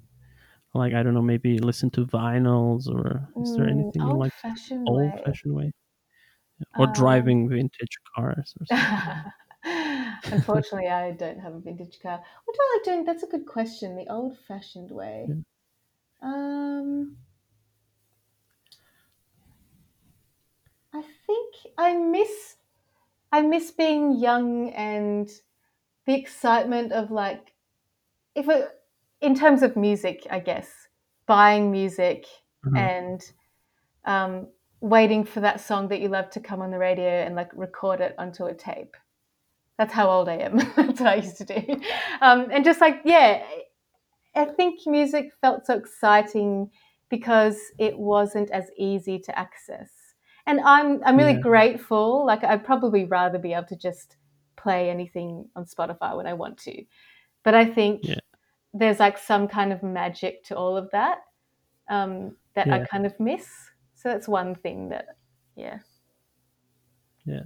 Like 0.75 0.93
I 0.93 1.03
don't 1.03 1.13
know, 1.15 1.21
maybe 1.21 1.59
listen 1.59 1.89
to 1.91 2.05
vinyls, 2.05 2.87
or 2.87 3.29
is 3.39 3.53
there 3.55 3.67
Mm, 3.67 3.67
anything 3.67 4.03
you 4.05 4.17
like 4.17 4.33
old-fashioned 4.41 4.91
way. 4.91 5.23
old-fashioned 5.25 5.55
way? 5.55 5.71
Or 6.77 6.87
Um, 6.87 6.87
driving 6.87 7.49
vintage 7.49 7.97
cars 8.15 8.53
or 8.61 8.65
something? 8.65 9.25
Unfortunately, 10.31 10.87
I 10.89 11.11
don't 11.11 11.39
have 11.39 11.53
a 11.55 11.59
vintage 11.59 11.99
car. 11.99 12.23
What 12.45 12.53
do 12.55 12.59
I 12.61 12.73
like 12.77 12.85
doing? 12.85 13.05
That's 13.05 13.23
a 13.23 13.27
good 13.27 13.45
question. 13.45 13.95
The 13.95 14.07
old-fashioned 14.09 14.91
way. 14.91 15.33
Yeah. 15.33 15.35
Um, 16.21 17.17
I 20.91 21.03
think 21.03 21.55
I 21.77 21.93
miss 21.93 22.57
I 23.31 23.41
miss 23.41 23.71
being 23.71 24.13
young 24.17 24.71
and 24.71 25.29
the 26.05 26.15
excitement 26.15 26.91
of 26.93 27.11
like 27.11 27.53
if 28.35 28.49
it, 28.49 28.83
in 29.25 29.35
terms 29.35 29.63
of 29.63 29.75
music, 29.75 30.25
I 30.29 30.39
guess 30.39 30.69
buying 31.25 31.71
music 31.71 32.25
Mhm. 32.65 32.77
and 32.77 33.31
um, 34.05 34.47
waiting 34.81 35.25
for 35.25 35.39
that 35.41 35.59
song 35.59 35.87
that 35.87 35.99
you 36.01 36.09
love 36.09 36.29
to 36.31 36.39
come 36.39 36.61
on 36.61 36.69
the 36.71 36.77
radio 36.77 37.09
and 37.25 37.35
like 37.35 37.51
record 37.55 38.01
it 38.01 38.13
onto 38.19 38.45
a 38.45 38.53
tape. 38.53 38.95
That's 39.77 39.93
how 39.93 40.09
old 40.09 40.29
I 40.29 40.35
am. 40.37 40.57
That's 40.75 40.99
what 41.01 41.09
I 41.09 41.15
used 41.15 41.37
to 41.37 41.45
do. 41.45 41.81
Um, 42.21 42.49
and 42.51 42.63
just 42.63 42.81
like, 42.81 43.01
yeah, 43.03 43.43
I 44.35 44.45
think 44.45 44.81
music 44.85 45.31
felt 45.41 45.65
so 45.65 45.75
exciting 45.75 46.69
because 47.09 47.57
it 47.79 47.97
wasn't 47.97 48.51
as 48.51 48.65
easy 48.77 49.17
to 49.19 49.39
access. 49.39 49.89
And 50.45 50.59
I'm 50.61 51.01
I'm 51.03 51.17
really 51.17 51.33
Yeah. 51.33 51.39
grateful. 51.51 52.25
Like 52.25 52.43
I'd 52.43 52.63
probably 52.63 53.05
rather 53.05 53.39
be 53.39 53.53
able 53.53 53.67
to 53.67 53.75
just 53.75 54.17
play 54.55 54.89
anything 54.91 55.49
on 55.55 55.65
Spotify 55.65 56.15
when 56.15 56.27
I 56.27 56.33
want 56.33 56.57
to. 56.59 56.85
But 57.43 57.55
I 57.55 57.65
think 57.65 58.01
Yeah. 58.03 58.19
There's 58.77 58.99
like 58.99 59.17
some 59.17 59.47
kind 59.47 59.71
of 59.71 59.81
magic 59.83 60.43
to 60.45 60.55
all 60.55 60.75
of 60.75 60.91
that 60.91 61.19
um, 61.89 62.35
that 62.55 62.69
I 62.69 62.85
kind 62.85 63.05
of 63.05 63.17
miss. 63.19 63.47
So 63.93 64.09
that's 64.09 64.27
one 64.27 64.53
thing 64.55 64.89
that, 64.89 65.05
yeah. 65.55 65.79
Yeah. 67.25 67.43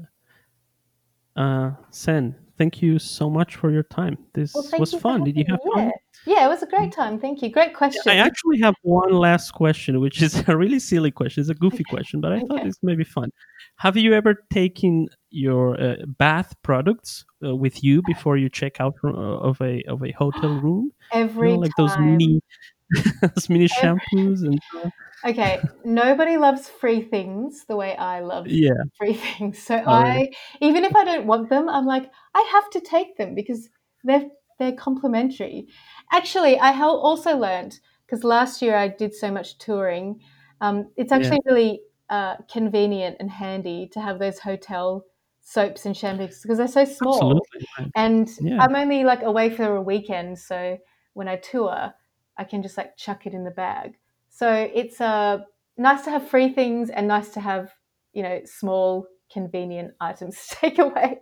Uh, 1.36 1.72
Sam, 1.92 2.36
thank 2.58 2.82
you 2.82 2.98
so 3.00 3.30
much 3.30 3.56
for 3.56 3.72
your 3.72 3.84
time. 3.84 4.18
This 4.34 4.54
Well, 4.56 4.68
was 4.80 4.94
fun. 4.96 5.24
Did 5.24 5.38
you 5.38 5.46
have 5.50 5.60
me. 5.64 5.72
fun? 5.74 5.92
Yeah. 6.26 6.36
yeah, 6.36 6.46
it 6.48 6.50
was 6.50 6.64
a 6.64 6.66
great 6.66 6.92
time. 6.92 7.20
Thank 7.20 7.42
you. 7.42 7.50
Great 7.50 7.74
question. 7.76 8.02
I 8.08 8.16
actually 8.16 8.60
have 8.62 8.76
one 8.82 9.14
last 9.14 9.52
question, 9.52 10.00
which 10.02 10.22
is 10.22 10.44
a 10.50 10.58
really 10.58 10.80
silly 10.80 11.12
question. 11.12 11.42
It's 11.42 11.50
a 11.50 11.54
goofy 11.54 11.84
question, 11.84 12.20
but 12.22 12.34
I 12.34 12.40
thought 12.40 12.60
Okay. 12.60 12.66
this 12.66 12.80
may 12.82 12.96
be 12.96 13.04
fun. 13.06 13.30
Have 13.78 13.96
you 13.96 14.14
ever 14.14 14.44
taken 14.52 15.08
your 15.32 15.80
uh, 15.82 15.96
bath 16.18 16.56
products 16.64 17.26
uh, 17.46 17.56
with 17.56 17.84
you 17.84 18.02
before 18.02 18.38
you 18.38 18.50
check 18.50 18.80
out 18.82 18.96
from, 19.00 19.16
uh, 19.16 19.38
of 19.40 19.62
a 19.62 19.84
of 19.88 20.04
a 20.04 20.12
hotel 20.14 20.60
room? 20.60 20.92
You 21.40 21.48
Every 21.48 21.50
know, 21.50 21.60
like 21.60 21.76
those 21.76 21.98
mini 21.98 22.42
those 23.22 23.50
mini 23.50 23.68
Every- 23.76 23.90
shampoos 23.90 24.44
and. 24.44 24.60
Okay, 25.26 25.66
nobody 25.84 26.38
loves 26.38 26.70
free 26.70 27.02
things 27.02 27.66
the 27.66 27.76
way 27.76 27.96
I 27.96 28.22
love 28.22 28.48
Yeah, 28.48 28.84
free 28.98 29.14
things. 29.14 29.60
So 29.62 29.76
Oh, 29.86 29.92
really? 30.00 30.22
I, 30.22 30.30
even 30.62 30.86
if 30.86 30.96
I 30.96 31.04
don't 31.04 31.28
want 31.28 31.50
them, 31.50 31.68
I'm 31.68 31.86
like, 31.86 32.10
I 32.34 32.42
have 32.54 32.70
to 32.72 32.80
take 32.82 33.18
them 33.18 33.36
because 33.36 33.70
they're 34.04 34.28
they're 34.60 34.72
complimentary. 34.74 35.68
Actually, 36.12 36.58
I 36.60 36.72
also 36.82 37.38
learned 37.38 37.80
because 38.06 38.24
last 38.24 38.62
year 38.62 38.76
I 38.78 38.88
did 38.90 39.14
so 39.14 39.32
much 39.32 39.58
touring. 39.58 40.22
Um, 40.62 40.92
it's 40.98 41.12
Yeah. 41.12 41.18
actually 41.18 41.40
really 41.46 41.82
uh, 42.10 42.38
convenient 42.52 43.18
and 43.20 43.30
handy 43.30 43.88
to 43.94 44.00
have 44.02 44.20
those 44.20 44.40
hotel 44.40 45.06
soaps 45.50 45.86
and 45.86 45.96
shampoos 45.96 46.42
because 46.44 46.60
they're 46.60 46.68
so 46.68 46.86
small. 46.86 47.16
absolutely. 47.16 47.92
And 47.96 48.30
Yeah. 48.40 48.62
I'm 48.62 48.76
only 48.76 49.04
like 49.04 49.24
away 49.24 49.50
for 49.50 49.76
a 49.76 49.82
weekend, 49.82 50.38
so 50.38 50.78
when 51.14 51.28
I 51.28 51.38
tour, 51.38 51.94
I 52.38 52.44
can 52.44 52.62
just 52.62 52.78
like 52.78 52.96
chuck 52.98 53.26
it 53.26 53.34
in 53.34 53.44
the 53.44 53.52
bag. 53.52 53.98
So 54.30 54.48
it's 54.74 55.02
uh, 55.02 55.40
nice 55.78 56.04
to 56.04 56.12
have 56.12 56.30
free 56.30 56.54
things 56.54 56.90
and 56.92 57.08
nice 57.08 57.30
to 57.30 57.40
have, 57.40 57.74
you 58.14 58.22
know, 58.22 58.42
small, 58.46 59.08
convenient 59.32 59.94
items 60.02 60.36
to 60.50 60.56
take 60.56 60.78
away. 60.80 61.20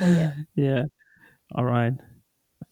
yeah. 0.00 0.32
yeah. 0.54 0.82
All 1.54 1.64
right. 1.64 1.92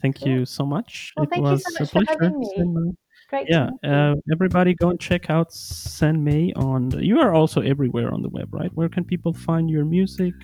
Thank 0.01 0.25
you 0.25 0.45
so 0.47 0.65
much. 0.65 1.13
Well, 1.17 1.25
it 1.25 1.31
thank 1.31 1.51
you 1.51 1.57
was 1.57 1.65
so 1.65 1.71
a 1.71 1.81
much 1.81 1.91
for 1.91 2.05
pleasure. 2.05 2.17
having 2.25 2.39
me. 2.39 2.93
Great. 3.33 3.47
yeah 3.49 3.71
uh, 3.83 4.15
everybody 4.31 4.75
go 4.75 4.91
and 4.91 5.01
check 5.01 5.31
out 5.31 5.53
Sam 5.53 6.23
Mae 6.23 6.53
on 6.55 6.91
you 7.03 7.19
are 7.19 7.33
also 7.35 7.63
everywhere 7.63 8.13
on 8.13 8.21
the 8.23 8.29
web 8.29 8.53
right 8.53 8.71
where 8.75 8.89
can 8.91 9.05
people 9.05 9.33
find 9.33 9.71
your 9.71 9.85
music 9.87 10.35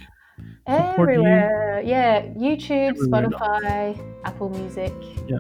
support 0.66 1.11
you? 1.12 1.20
Everywhere. 1.20 1.83
Yeah. 1.85 2.22
YouTube, 2.46 2.90
Everywhere. 2.96 3.22
Spotify, 3.29 4.24
Apple 4.24 4.51
Music. 4.51 4.92
Yeah. 5.27 5.38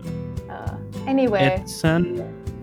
Uh, 0.52 0.76
anywhere. 1.06 1.52
at 1.60 1.70
Sam 1.70 2.02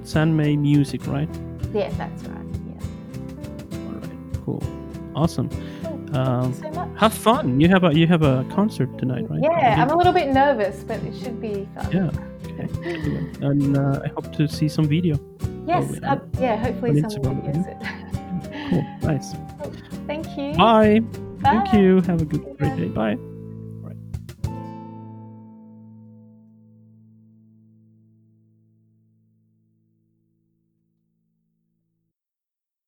Sam 0.04 0.36
Mae 0.38 0.56
Music 0.56 1.02
right 1.08 1.30
yeah, 1.74 1.90
that's 1.98 2.24
right. 2.26 2.46
Yeah. 2.68 3.78
all 3.88 3.94
right 4.04 4.44
cool 4.46 4.64
awesome 5.16 5.50
Cool. 5.84 6.18
um, 6.18 6.52
you 6.52 6.58
so 6.62 6.70
much. 6.72 7.00
have 7.00 7.14
fun 7.14 7.60
you 7.60 7.68
have 7.70 7.84
a 7.86 7.92
you 7.98 8.06
have 8.06 8.22
a 8.22 8.46
concert 8.54 8.90
tonight 9.00 9.26
right 9.32 9.40
Yeah, 9.42 9.82
I'm 9.82 9.90
a 9.90 9.98
little 9.98 10.14
bit 10.14 10.32
nervous, 10.32 10.84
but 10.84 11.02
it 11.04 11.16
should 11.20 11.42
be 11.42 11.68
fun. 11.76 11.92
yeah 11.92 12.12
okay 12.60 12.68
should 12.74 13.04
be 13.04 13.10
good. 13.12 13.44
and 13.44 13.78
uh, 13.78 14.02
I 14.04 14.08
hope 14.10 14.32
to 14.38 14.48
see 14.48 14.68
some 14.68 14.86
video 14.86 15.20
Yes, 15.68 16.00
Probably. 16.00 16.08
uh, 16.08 16.18
yeah, 16.42 16.58
hopefully 16.58 17.02
On 17.02 17.10
someone 17.10 17.42
Instagram, 17.42 17.56
videos 17.56 17.68
it. 17.72 18.70
cool 18.70 19.10
nice 19.10 19.34
Thank 20.08 20.26
you. 20.38 20.54
bye 20.54 21.02
thank 21.42 21.74
you 21.74 22.02
have 22.02 22.22
a 22.22 22.26
good 22.26 22.44
great 22.58 22.76
day 22.78 22.88
bye 22.88 23.18